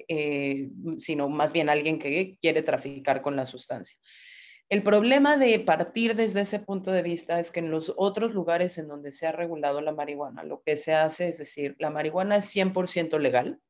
eh, 0.09 0.69
sino 0.97 1.29
más 1.31 1.53
bien 1.55 1.71
alguien 1.71 1.99
que 1.99 2.37
quiere 2.41 2.63
traficar 2.63 3.23
con 3.23 3.35
la 3.35 3.47
sustancia. 3.47 3.99
El 4.69 4.83
problema 4.83 5.37
de 5.37 5.61
partir 5.61 6.17
desde 6.17 6.41
ese 6.41 6.59
punto 6.59 6.91
de 6.91 7.03
vista 7.03 7.39
es 7.39 7.53
que 7.53 7.61
en 7.61 7.71
los 7.71 7.95
otros 7.97 8.35
lugares 8.35 8.79
en 8.79 8.89
donde 8.89 9.13
se 9.13 9.29
ha 9.29 9.31
regulado 9.31 9.81
la 9.81 9.93
marihuana, 9.93 10.43
lo 10.43 10.61
que 10.63 10.77
se 10.77 10.93
hace 10.93 11.29
es 11.29 11.39
decir, 11.39 11.77
la 11.79 11.91
marihuana 11.91 12.39
es 12.39 12.47
100% 12.53 13.21
legal, 13.21 13.61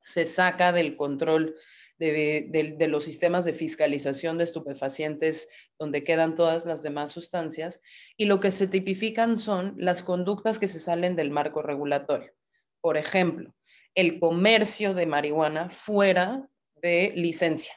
se 0.00 0.26
saca 0.26 0.72
del 0.72 0.96
control 0.96 1.54
de, 1.98 2.76
los 2.88 3.04
sistemas 3.04 3.44
de 3.44 3.52
fiscalización 3.52 4.36
de 4.36 4.44
estupefacientes 4.44 5.48
donde 5.78 6.02
quedan 6.02 6.34
todas 6.34 6.66
las 6.66 6.82
demás 6.82 7.12
sustancias 7.12 7.80
y 8.16 8.24
lo 8.24 8.40
que 8.40 8.50
se 8.50 8.66
tipifican 8.66 9.38
son 9.38 9.74
las 9.78 10.02
conductas 10.02 10.58
que 10.58 10.66
se 10.66 10.80
salen 10.80 11.14
del 11.14 11.30
marco 11.30 11.62
regulatorio. 11.62 12.32
Por 12.80 12.96
ejemplo, 12.96 13.54
el 13.94 14.18
comercio 14.18 14.94
de 14.94 15.06
marihuana 15.06 15.70
fuera 15.70 16.48
de 16.82 17.12
licencia 17.14 17.72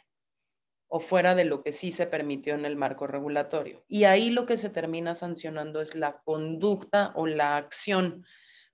o 0.87 0.99
fuera 0.99 1.35
de 1.35 1.45
lo 1.45 1.63
que 1.63 1.71
sí 1.71 1.91
se 1.91 2.07
permitió 2.07 2.55
en 2.55 2.65
el 2.65 2.75
marco 2.75 3.07
regulatorio. 3.07 3.83
Y 3.87 4.05
ahí 4.05 4.29
lo 4.29 4.45
que 4.45 4.57
se 4.57 4.69
termina 4.69 5.15
sancionando 5.15 5.81
es 5.81 5.95
la 5.95 6.21
conducta 6.23 7.11
o 7.15 7.27
la 7.27 7.57
acción, 7.57 8.25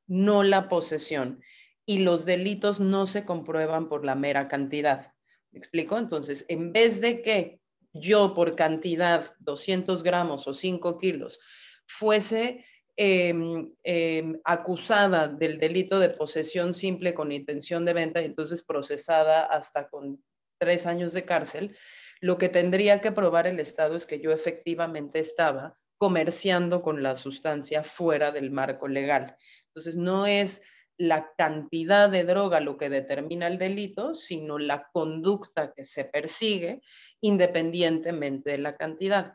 no 0.06 0.44
la 0.44 0.70
posesión. 0.70 1.42
Y 1.86 2.00
los 2.00 2.26
delitos 2.26 2.80
no 2.80 3.08
se 3.08 3.26
comprueban 3.26 3.90
por 3.90 4.06
la 4.06 4.16
mera 4.16 4.48
cantidad. 4.48 5.14
¿Me 5.52 5.60
explico? 5.60 5.98
Entonces, 5.98 6.46
en 6.50 6.72
vez 6.72 7.02
de 7.02 7.22
que 7.22 7.60
yo 7.94 8.34
por 8.34 8.56
cantidad, 8.56 9.36
200 9.40 10.04
gramos 10.04 10.48
o 10.48 10.54
5 10.54 10.98
kilos, 10.98 11.40
fuese 11.86 12.66
em, 12.96 13.72
em, 13.84 14.40
acusada 14.44 15.28
del 15.28 15.58
delito 15.58 16.00
de 16.00 16.10
posesión 16.10 16.76
simple 16.76 17.16
con 17.16 17.32
intención 17.32 17.86
de 17.86 17.94
venta 17.94 18.22
y 18.22 18.26
entonces 18.26 18.62
procesada 18.62 19.46
hasta 19.46 19.90
con 19.90 20.24
tres 20.60 20.86
años 20.86 21.14
de 21.14 21.26
cárcel, 21.26 21.76
lo 22.24 22.38
que 22.38 22.48
tendría 22.48 23.02
que 23.02 23.12
probar 23.12 23.48
el 23.48 23.60
Estado 23.60 23.98
es 23.98 24.06
que 24.06 24.22
yo 24.22 24.32
efectivamente 24.32 25.20
estaba 25.20 25.78
comerciando 25.98 26.82
con 26.82 27.04
la 27.04 27.16
sustancia 27.16 27.84
fuera 27.84 28.32
del 28.32 28.50
marco 28.50 28.88
legal. 28.88 29.36
Entonces, 29.68 29.98
no 29.98 30.26
es 30.26 30.62
la 30.98 31.34
cantidad 31.38 32.10
de 32.10 32.24
droga 32.24 32.62
lo 32.62 32.78
que 32.78 32.90
determina 32.90 33.48
el 33.48 33.58
delito, 33.58 34.16
sino 34.16 34.58
la 34.58 34.88
conducta 34.94 35.74
que 35.74 35.84
se 35.84 36.06
persigue 36.06 36.82
independientemente 37.20 38.52
de 38.52 38.58
la 38.60 38.78
cantidad. 38.78 39.34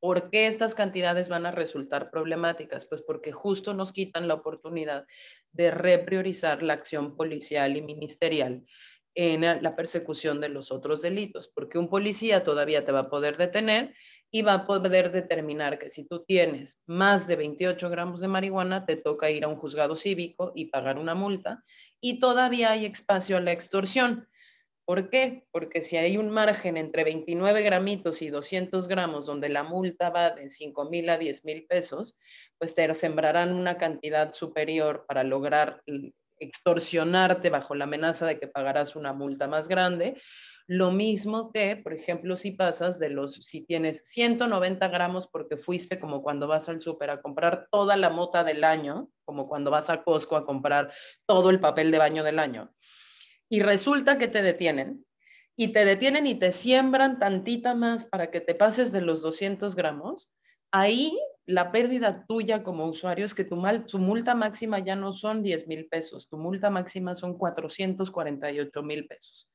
¿Por 0.00 0.28
qué 0.28 0.48
estas 0.48 0.74
cantidades 0.74 1.28
van 1.28 1.46
a 1.46 1.52
resultar 1.52 2.10
problemáticas? 2.10 2.84
Pues 2.84 3.00
porque 3.00 3.30
justo 3.30 3.74
nos 3.74 3.92
quitan 3.92 4.26
la 4.26 4.34
oportunidad 4.34 5.06
de 5.52 5.70
repriorizar 5.70 6.64
la 6.64 6.72
acción 6.72 7.14
policial 7.14 7.76
y 7.76 7.82
ministerial 7.82 8.64
en 9.14 9.62
la 9.62 9.76
persecución 9.76 10.40
de 10.40 10.48
los 10.48 10.72
otros 10.72 11.02
delitos, 11.02 11.48
porque 11.48 11.78
un 11.78 11.88
policía 11.88 12.44
todavía 12.44 12.84
te 12.84 12.92
va 12.92 13.00
a 13.00 13.10
poder 13.10 13.36
detener 13.36 13.94
y 14.30 14.42
va 14.42 14.54
a 14.54 14.66
poder 14.66 15.12
determinar 15.12 15.78
que 15.78 15.90
si 15.90 16.04
tú 16.06 16.24
tienes 16.24 16.82
más 16.86 17.26
de 17.26 17.36
28 17.36 17.90
gramos 17.90 18.20
de 18.20 18.28
marihuana, 18.28 18.86
te 18.86 18.96
toca 18.96 19.30
ir 19.30 19.44
a 19.44 19.48
un 19.48 19.56
juzgado 19.56 19.96
cívico 19.96 20.52
y 20.54 20.66
pagar 20.66 20.98
una 20.98 21.14
multa, 21.14 21.62
y 22.00 22.18
todavía 22.18 22.70
hay 22.70 22.86
espacio 22.86 23.36
a 23.36 23.40
la 23.40 23.52
extorsión. 23.52 24.28
¿Por 24.84 25.10
qué? 25.10 25.46
Porque 25.52 25.80
si 25.80 25.96
hay 25.96 26.16
un 26.16 26.30
margen 26.30 26.76
entre 26.76 27.04
29 27.04 27.62
gramitos 27.62 28.20
y 28.20 28.30
200 28.30 28.88
gramos 28.88 29.26
donde 29.26 29.48
la 29.48 29.62
multa 29.62 30.10
va 30.10 30.30
de 30.30 30.50
5 30.50 30.90
mil 30.90 31.08
a 31.08 31.18
10 31.18 31.44
mil 31.44 31.66
pesos, 31.66 32.16
pues 32.58 32.74
te 32.74 32.92
sembrarán 32.94 33.54
una 33.54 33.78
cantidad 33.78 34.32
superior 34.32 35.04
para 35.06 35.22
lograr 35.22 35.82
extorsionarte 36.42 37.50
bajo 37.50 37.74
la 37.74 37.84
amenaza 37.84 38.26
de 38.26 38.38
que 38.38 38.48
pagarás 38.48 38.96
una 38.96 39.12
multa 39.12 39.48
más 39.48 39.68
grande. 39.68 40.20
Lo 40.66 40.90
mismo 40.90 41.52
que, 41.52 41.76
por 41.76 41.92
ejemplo, 41.92 42.36
si 42.36 42.52
pasas 42.52 42.98
de 42.98 43.10
los, 43.10 43.34
si 43.34 43.64
tienes 43.64 44.02
190 44.04 44.88
gramos 44.88 45.26
porque 45.26 45.56
fuiste 45.56 45.98
como 45.98 46.22
cuando 46.22 46.46
vas 46.46 46.68
al 46.68 46.80
súper 46.80 47.10
a 47.10 47.20
comprar 47.20 47.68
toda 47.70 47.96
la 47.96 48.10
mota 48.10 48.44
del 48.44 48.64
año, 48.64 49.08
como 49.24 49.48
cuando 49.48 49.70
vas 49.70 49.90
a 49.90 50.02
Costco 50.02 50.36
a 50.36 50.46
comprar 50.46 50.92
todo 51.26 51.50
el 51.50 51.60
papel 51.60 51.90
de 51.90 51.98
baño 51.98 52.22
del 52.22 52.38
año, 52.38 52.72
y 53.48 53.60
resulta 53.60 54.18
que 54.18 54.28
te 54.28 54.40
detienen, 54.40 55.04
y 55.56 55.68
te 55.68 55.84
detienen 55.84 56.26
y 56.26 56.36
te 56.36 56.52
siembran 56.52 57.18
tantita 57.18 57.74
más 57.74 58.04
para 58.04 58.30
que 58.30 58.40
te 58.40 58.54
pases 58.54 58.92
de 58.92 59.02
los 59.02 59.20
200 59.20 59.74
gramos, 59.74 60.32
ahí 60.70 61.18
la 61.46 61.72
pérdida 61.72 62.24
tuya 62.26 62.62
como 62.62 62.86
usuario 62.86 63.26
es 63.26 63.34
que 63.34 63.44
tu, 63.44 63.56
mal, 63.56 63.86
tu 63.86 63.98
multa 63.98 64.34
máxima 64.34 64.78
ya 64.78 64.96
no 64.96 65.12
son 65.12 65.42
10 65.42 65.66
mil 65.66 65.86
pesos, 65.86 66.28
tu 66.28 66.36
multa 66.36 66.70
máxima 66.70 67.14
son 67.14 67.36
448 67.36 68.82
mil 68.82 69.06
pesos. 69.06 69.48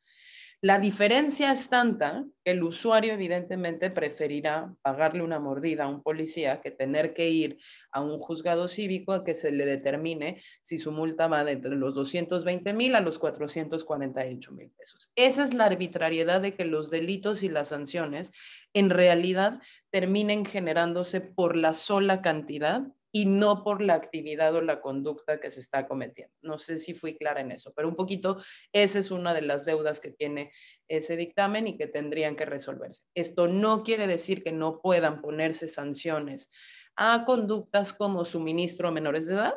La 0.62 0.80
diferencia 0.80 1.52
es 1.52 1.70
tanta 1.70 2.26
que 2.44 2.50
el 2.50 2.64
usuario 2.64 3.14
evidentemente 3.14 3.92
preferirá 3.92 4.74
pagarle 4.82 5.22
una 5.22 5.40
mordida 5.40 5.84
a 5.84 5.88
un 5.88 6.02
policía 6.02 6.62
que 6.62 6.72
tener 6.72 7.14
que 7.14 7.30
ir 7.30 7.60
a 7.92 8.02
un 8.02 8.18
juzgado 8.18 8.68
cívico 8.68 9.14
a 9.14 9.24
que 9.24 9.36
se 9.36 9.52
le 9.52 9.68
determine 9.68 10.42
si 10.64 10.80
su 10.80 10.92
multa 10.92 11.28
va 11.28 11.44
de 11.44 11.52
entre 11.52 11.76
los 11.76 11.94
220 11.94 12.74
mil 12.74 12.96
a 12.96 13.02
los 13.02 13.20
448 13.20 14.52
mil 14.54 14.72
pesos. 14.72 15.12
Esa 15.16 15.44
es 15.44 15.54
la 15.54 15.66
arbitrariedad 15.66 16.42
de 16.42 16.56
que 16.56 16.66
los 16.66 16.90
delitos 16.90 17.44
y 17.44 17.50
las 17.50 17.68
sanciones 17.68 18.32
en 18.74 18.90
realidad 18.90 19.62
terminen 19.92 20.44
generándose 20.44 21.22
por 21.22 21.56
la 21.56 21.76
sola 21.76 22.24
cantidad 22.24 22.82
y 23.18 23.26
no 23.26 23.64
por 23.64 23.82
la 23.82 23.96
actividad 23.96 24.54
o 24.54 24.62
la 24.62 24.80
conducta 24.80 25.40
que 25.40 25.50
se 25.50 25.60
está 25.60 25.88
cometiendo. 25.88 26.36
No 26.44 26.60
sé 26.60 26.78
si 26.78 26.94
fui 26.94 27.18
clara 27.18 27.42
en 27.42 27.52
eso, 27.52 27.74
pero 27.76 27.88
un 27.88 27.96
poquito 27.96 28.44
esa 28.74 29.00
es 29.00 29.10
una 29.10 29.34
de 29.34 29.42
las 29.42 29.66
deudas 29.66 30.00
que 30.00 30.12
tiene 30.12 30.52
ese 30.88 31.18
dictamen 31.18 31.66
y 31.66 31.78
que 31.80 31.88
tendrían 31.88 32.36
que 32.36 32.46
resolverse. 32.46 33.06
Esto 33.16 33.48
no 33.48 33.82
quiere 33.82 34.06
decir 34.06 34.44
que 34.44 34.52
no 34.52 34.82
puedan 34.82 35.24
ponerse 35.24 35.68
sanciones 35.68 36.52
a 36.96 37.26
conductas 37.26 37.92
como 37.92 38.24
suministro 38.24 38.88
a 38.88 38.92
menores 38.92 39.26
de 39.26 39.34
edad, 39.34 39.56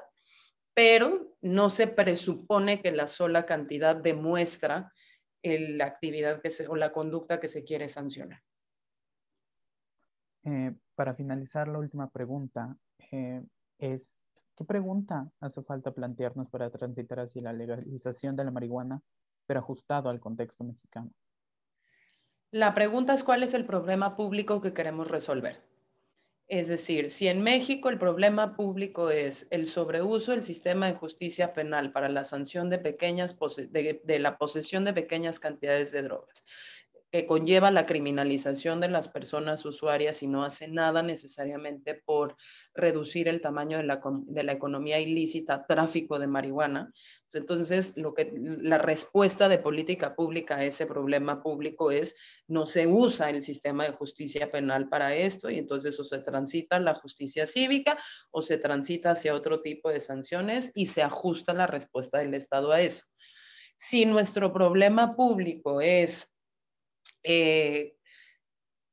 pero 0.72 1.36
no 1.42 1.68
se 1.68 1.86
presupone 1.86 2.80
que 2.80 2.92
la 2.92 3.08
sola 3.08 3.44
cantidad 3.44 3.94
demuestra 3.94 4.90
la 5.42 5.84
actividad 5.84 6.40
que 6.40 6.50
se, 6.50 6.66
o 6.66 6.76
la 6.76 6.92
conducta 6.92 7.40
que 7.40 7.48
se 7.48 7.62
quiere 7.62 7.88
sancionar. 7.88 8.42
Eh, 10.44 10.72
para 10.94 11.14
finalizar, 11.14 11.68
la 11.68 11.78
última 11.78 12.08
pregunta 12.08 12.78
eh, 13.12 13.42
es, 13.78 14.18
¿qué 14.56 14.64
pregunta 14.64 15.30
hace 15.40 15.62
falta 15.62 15.92
plantearnos 15.92 16.48
para 16.48 16.70
transitar 16.70 17.20
hacia 17.20 17.42
la 17.42 17.52
legalización 17.52 18.36
de 18.36 18.44
la 18.44 18.50
marihuana, 18.50 19.02
pero 19.46 19.60
ajustado 19.60 20.08
al 20.08 20.20
contexto 20.20 20.64
mexicano? 20.64 21.10
La 22.50 22.74
pregunta 22.74 23.14
es 23.14 23.22
cuál 23.22 23.42
es 23.42 23.54
el 23.54 23.64
problema 23.64 24.16
público 24.16 24.60
que 24.60 24.72
queremos 24.72 25.08
resolver. 25.08 25.62
Es 26.48 26.66
decir, 26.66 27.12
si 27.12 27.28
en 27.28 27.42
México 27.42 27.90
el 27.90 27.98
problema 27.98 28.56
público 28.56 29.08
es 29.08 29.46
el 29.52 29.68
sobreuso 29.68 30.32
del 30.32 30.42
sistema 30.42 30.88
de 30.88 30.94
justicia 30.94 31.52
penal 31.52 31.92
para 31.92 32.08
la 32.08 32.24
sanción 32.24 32.68
de, 32.70 32.78
pequeñas 32.78 33.38
de 33.70 34.18
la 34.18 34.36
posesión 34.36 34.84
de 34.84 34.92
pequeñas 34.92 35.38
cantidades 35.38 35.92
de 35.92 36.02
drogas, 36.02 36.44
que 37.10 37.26
conlleva 37.26 37.70
la 37.70 37.86
criminalización 37.86 38.80
de 38.80 38.88
las 38.88 39.08
personas 39.08 39.64
usuarias 39.64 40.22
y 40.22 40.28
no 40.28 40.44
hace 40.44 40.68
nada 40.68 41.02
necesariamente 41.02 41.94
por 41.94 42.36
reducir 42.74 43.26
el 43.26 43.40
tamaño 43.40 43.78
de 43.78 43.84
la, 43.84 44.00
de 44.26 44.42
la 44.44 44.52
economía 44.52 45.00
ilícita, 45.00 45.66
tráfico 45.66 46.18
de 46.18 46.28
marihuana. 46.28 46.92
Entonces, 47.32 47.94
lo 47.96 48.14
que, 48.14 48.32
la 48.34 48.78
respuesta 48.78 49.48
de 49.48 49.58
política 49.58 50.14
pública 50.14 50.56
a 50.56 50.64
ese 50.64 50.86
problema 50.86 51.42
público 51.42 51.90
es 51.90 52.16
no 52.46 52.66
se 52.66 52.86
usa 52.86 53.30
el 53.30 53.42
sistema 53.42 53.84
de 53.84 53.92
justicia 53.92 54.50
penal 54.50 54.88
para 54.88 55.14
esto 55.14 55.50
y 55.50 55.58
entonces 55.58 55.98
o 55.98 56.04
se 56.04 56.18
transita 56.18 56.78
la 56.78 56.94
justicia 56.94 57.46
cívica 57.46 57.98
o 58.30 58.42
se 58.42 58.58
transita 58.58 59.12
hacia 59.12 59.34
otro 59.34 59.62
tipo 59.62 59.90
de 59.90 60.00
sanciones 60.00 60.70
y 60.74 60.86
se 60.86 61.02
ajusta 61.02 61.54
la 61.54 61.66
respuesta 61.66 62.18
del 62.18 62.34
Estado 62.34 62.70
a 62.70 62.80
eso. 62.80 63.04
Si 63.76 64.04
nuestro 64.04 64.52
problema 64.52 65.16
público 65.16 65.80
es 65.80 66.29
eh, 67.22 67.96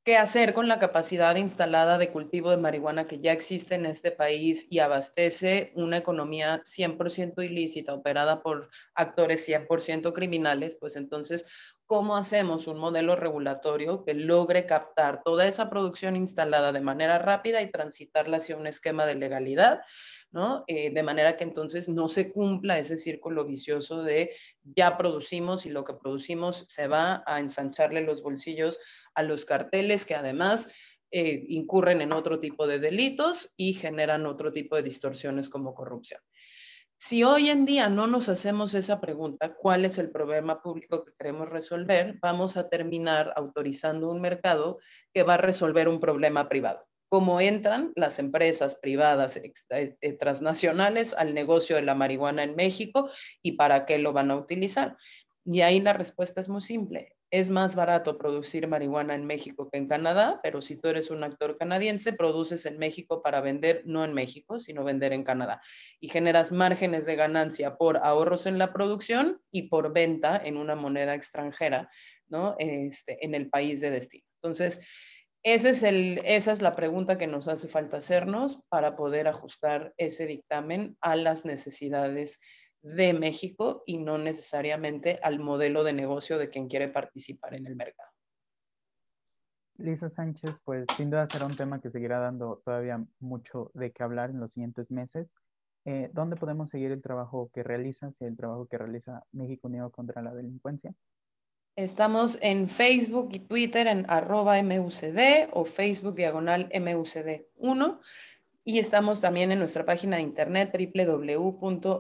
qué 0.08 0.16
hacer 0.16 0.54
con 0.54 0.70
la 0.70 0.80
capacidad 0.80 1.36
instalada 1.36 1.98
de 1.98 2.14
cultivo 2.14 2.50
de 2.50 2.56
marihuana 2.56 3.08
que 3.08 3.20
ya 3.20 3.34
existe 3.34 3.76
en 3.76 3.86
este 3.86 4.10
país 4.12 4.66
y 4.70 4.80
abastece 4.80 5.74
una 5.76 5.98
economía 5.98 6.62
100% 6.64 7.44
ilícita 7.44 7.94
operada 7.94 8.42
por 8.42 8.70
actores 8.96 9.46
100% 9.46 10.14
criminales, 10.14 10.78
pues 10.80 10.96
entonces, 10.96 11.46
¿cómo 11.88 12.16
hacemos 12.18 12.68
un 12.68 12.78
modelo 12.78 13.16
regulatorio 13.16 14.04
que 14.04 14.14
logre 14.14 14.66
captar 14.66 15.24
toda 15.24 15.48
esa 15.48 15.70
producción 15.70 16.16
instalada 16.16 16.72
de 16.72 16.82
manera 16.82 17.18
rápida 17.18 17.62
y 17.62 17.72
transitarla 17.72 18.38
hacia 18.38 18.58
un 18.58 18.68
esquema 18.68 19.06
de 19.06 19.16
legalidad? 19.16 19.80
¿no? 20.32 20.66
Eh, 20.68 20.92
de 20.92 21.04
manera 21.04 21.38
que 21.38 21.46
entonces 21.46 21.88
no 21.88 22.10
se 22.10 22.32
cumpla 22.32 22.78
ese 22.78 22.98
círculo 22.98 23.46
vicioso 23.46 24.04
de 24.04 24.36
ya 24.64 24.98
producimos 24.98 25.66
y 25.66 25.70
lo 25.70 25.86
que 25.86 25.94
producimos 25.94 26.66
se 26.68 26.88
va 26.88 27.24
a 27.26 27.40
ensancharle 27.40 28.02
los 28.02 28.22
bolsillos 28.22 28.80
a 29.16 29.24
los 29.24 29.46
carteles 29.46 30.06
que 30.06 30.16
además 30.16 30.70
eh, 31.12 31.46
incurren 31.48 32.02
en 32.02 32.12
otro 32.12 32.42
tipo 32.42 32.68
de 32.68 32.80
delitos 32.80 33.54
y 33.56 33.74
generan 33.74 34.26
otro 34.26 34.52
tipo 34.52 34.76
de 34.76 34.84
distorsiones 34.84 35.48
como 35.48 35.74
corrupción. 35.74 36.20
Si 37.00 37.24
hoy 37.24 37.50
en 37.50 37.66
día 37.66 37.90
no 37.90 38.08
nos 38.08 38.28
hacemos 38.28 38.74
esa 38.74 39.00
pregunta, 39.00 39.54
¿cuál 39.56 39.86
es 39.86 40.00
el 40.00 40.10
problema 40.10 40.64
público 40.64 41.06
que 41.06 41.14
queremos 41.14 41.48
resolver? 41.48 42.18
Vamos 42.22 42.58
a 42.58 42.70
terminar 42.70 43.34
autorizando 43.36 44.10
un 44.10 44.20
mercado 44.20 44.80
que 45.14 45.22
va 45.22 45.36
a 45.36 45.38
resolver 45.38 45.88
un 45.88 46.00
problema 46.00 46.50
privado. 46.50 46.88
¿Cómo 47.08 47.40
entran 47.40 47.94
las 47.96 48.18
empresas 48.18 48.76
privadas 48.76 49.38
eh, 49.38 50.14
transnacionales 50.14 51.14
al 51.14 51.36
negocio 51.36 51.76
de 51.76 51.84
la 51.84 51.94
marihuana 51.94 52.44
en 52.44 52.56
México 52.56 53.12
y 53.44 53.54
para 53.54 53.86
qué 53.86 54.00
lo 54.00 54.12
van 54.12 54.32
a 54.32 54.36
utilizar? 54.36 54.98
Y 55.46 55.62
ahí 55.62 55.80
la 55.80 55.94
respuesta 55.94 56.42
es 56.42 56.50
muy 56.50 56.64
simple 56.64 57.17
es 57.30 57.50
más 57.50 57.76
barato 57.76 58.18
producir 58.18 58.68
marihuana 58.68 59.16
en 59.16 59.26
México 59.26 59.70
que 59.70 59.78
en 59.78 59.88
Canadá, 59.88 60.40
pero 60.42 60.62
si 60.62 60.78
tú 60.78 60.88
eres 60.88 61.12
un 61.12 61.24
actor 61.24 61.58
canadiense, 61.58 62.14
produces 62.14 62.66
en 62.66 62.78
México 62.78 63.22
para 63.22 63.42
vender, 63.42 63.82
no 63.86 64.06
en 64.06 64.14
México, 64.14 64.60
sino 64.60 64.84
vender 64.84 65.14
en 65.14 65.24
Canadá. 65.24 65.62
Y 66.00 66.10
generas 66.10 66.52
márgenes 66.52 67.06
de 67.06 67.16
ganancia 67.16 67.76
por 67.76 67.98
ahorros 67.98 68.46
en 68.46 68.58
la 68.58 68.72
producción 68.72 69.42
y 69.52 69.64
por 69.64 69.94
venta 69.94 70.42
en 70.44 70.58
una 70.58 70.76
moneda 70.76 71.16
extranjera, 71.16 71.90
¿no? 72.28 72.56
Este, 72.60 73.24
en 73.26 73.36
el 73.36 73.50
país 73.50 73.82
de 73.82 73.92
destino. 73.92 74.26
Entonces, 74.42 74.82
ese 75.44 75.70
es 75.70 75.84
el, 75.84 76.22
esa 76.26 76.52
es 76.52 76.62
la 76.62 76.76
pregunta 76.76 77.18
que 77.18 77.28
nos 77.28 77.48
hace 77.48 77.68
falta 77.68 77.98
hacernos 77.98 78.64
para 78.70 78.96
poder 78.96 79.28
ajustar 79.28 79.94
ese 79.98 80.26
dictamen 80.26 80.98
a 81.02 81.16
las 81.16 81.46
necesidades 81.46 82.40
de 82.82 83.14
México 83.14 83.84
y 83.86 83.98
no 83.98 84.18
necesariamente 84.18 85.20
al 85.22 85.40
modelo 85.40 85.84
de 85.84 85.94
negocio 85.94 86.38
de 86.38 86.50
quien 86.50 86.68
quiere 86.68 86.90
participar 86.90 87.56
en 87.56 87.68
el 87.68 87.76
mercado. 87.76 88.10
Lisa 89.78 90.10
Sánchez, 90.10 90.60
pues 90.64 90.88
sin 90.96 91.10
duda 91.10 91.28
será 91.28 91.46
un 91.46 91.56
tema 91.56 91.80
que 91.80 91.90
seguirá 91.90 92.20
dando 92.20 92.62
todavía 92.66 93.06
mucho 93.20 93.72
de 93.76 93.92
qué 93.92 94.04
hablar 94.04 94.32
en 94.32 94.40
los 94.40 94.54
siguientes 94.54 94.92
meses. 94.92 95.36
Eh, 95.86 96.10
¿Dónde 96.14 96.36
podemos 96.36 96.70
seguir 96.70 96.92
el 96.92 97.02
trabajo 97.02 97.50
que 97.54 97.64
realizas 97.64 98.20
y 98.22 98.26
el 98.26 98.36
trabajo 98.36 98.68
que 98.68 98.78
realiza 98.78 99.24
México 99.32 99.68
Unido 99.68 99.92
contra 99.92 100.22
la 100.22 100.34
Delincuencia? 100.34 100.94
Estamos 101.76 102.40
en 102.42 102.68
Facebook 102.68 103.30
y 103.34 103.40
Twitter 103.40 103.86
en 103.86 104.10
arroba 104.10 104.62
MUCD 104.64 105.50
o 105.54 105.64
Facebook 105.64 106.16
diagonal 106.16 106.70
MUCD1 106.70 108.00
y 108.68 108.80
estamos 108.80 109.22
también 109.22 109.50
en 109.54 109.60
nuestra 109.60 109.86
página 109.86 110.18
de 110.18 110.24
internet 110.24 110.74
www.mucd.org.mx. 110.74 111.94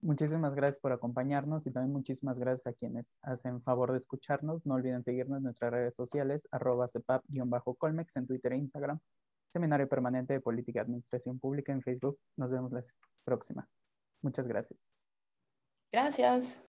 Muchísimas 0.00 0.52
gracias 0.56 0.80
por 0.82 0.90
acompañarnos 0.90 1.64
y 1.68 1.70
también 1.70 1.92
muchísimas 1.92 2.40
gracias 2.40 2.66
a 2.66 2.72
quienes 2.76 3.14
hacen 3.22 3.62
favor 3.62 3.92
de 3.92 3.98
escucharnos. 3.98 4.66
No 4.66 4.74
olviden 4.74 5.04
seguirnos 5.04 5.36
en 5.38 5.44
nuestras 5.44 5.70
redes 5.70 5.94
sociales, 5.94 6.48
arroba 6.50 6.88
cepap-colmex 6.88 8.16
en 8.16 8.26
Twitter 8.26 8.54
e 8.54 8.56
Instagram, 8.56 8.98
Seminario 9.52 9.88
Permanente 9.88 10.32
de 10.32 10.40
Política 10.40 10.80
y 10.80 10.82
Administración 10.82 11.38
Pública 11.38 11.70
en 11.70 11.80
Facebook. 11.80 12.18
Nos 12.36 12.50
vemos 12.50 12.72
la 12.72 12.80
próxima. 13.22 13.68
Muchas 14.20 14.48
gracias. 14.48 14.88
Gracias. 15.92 16.71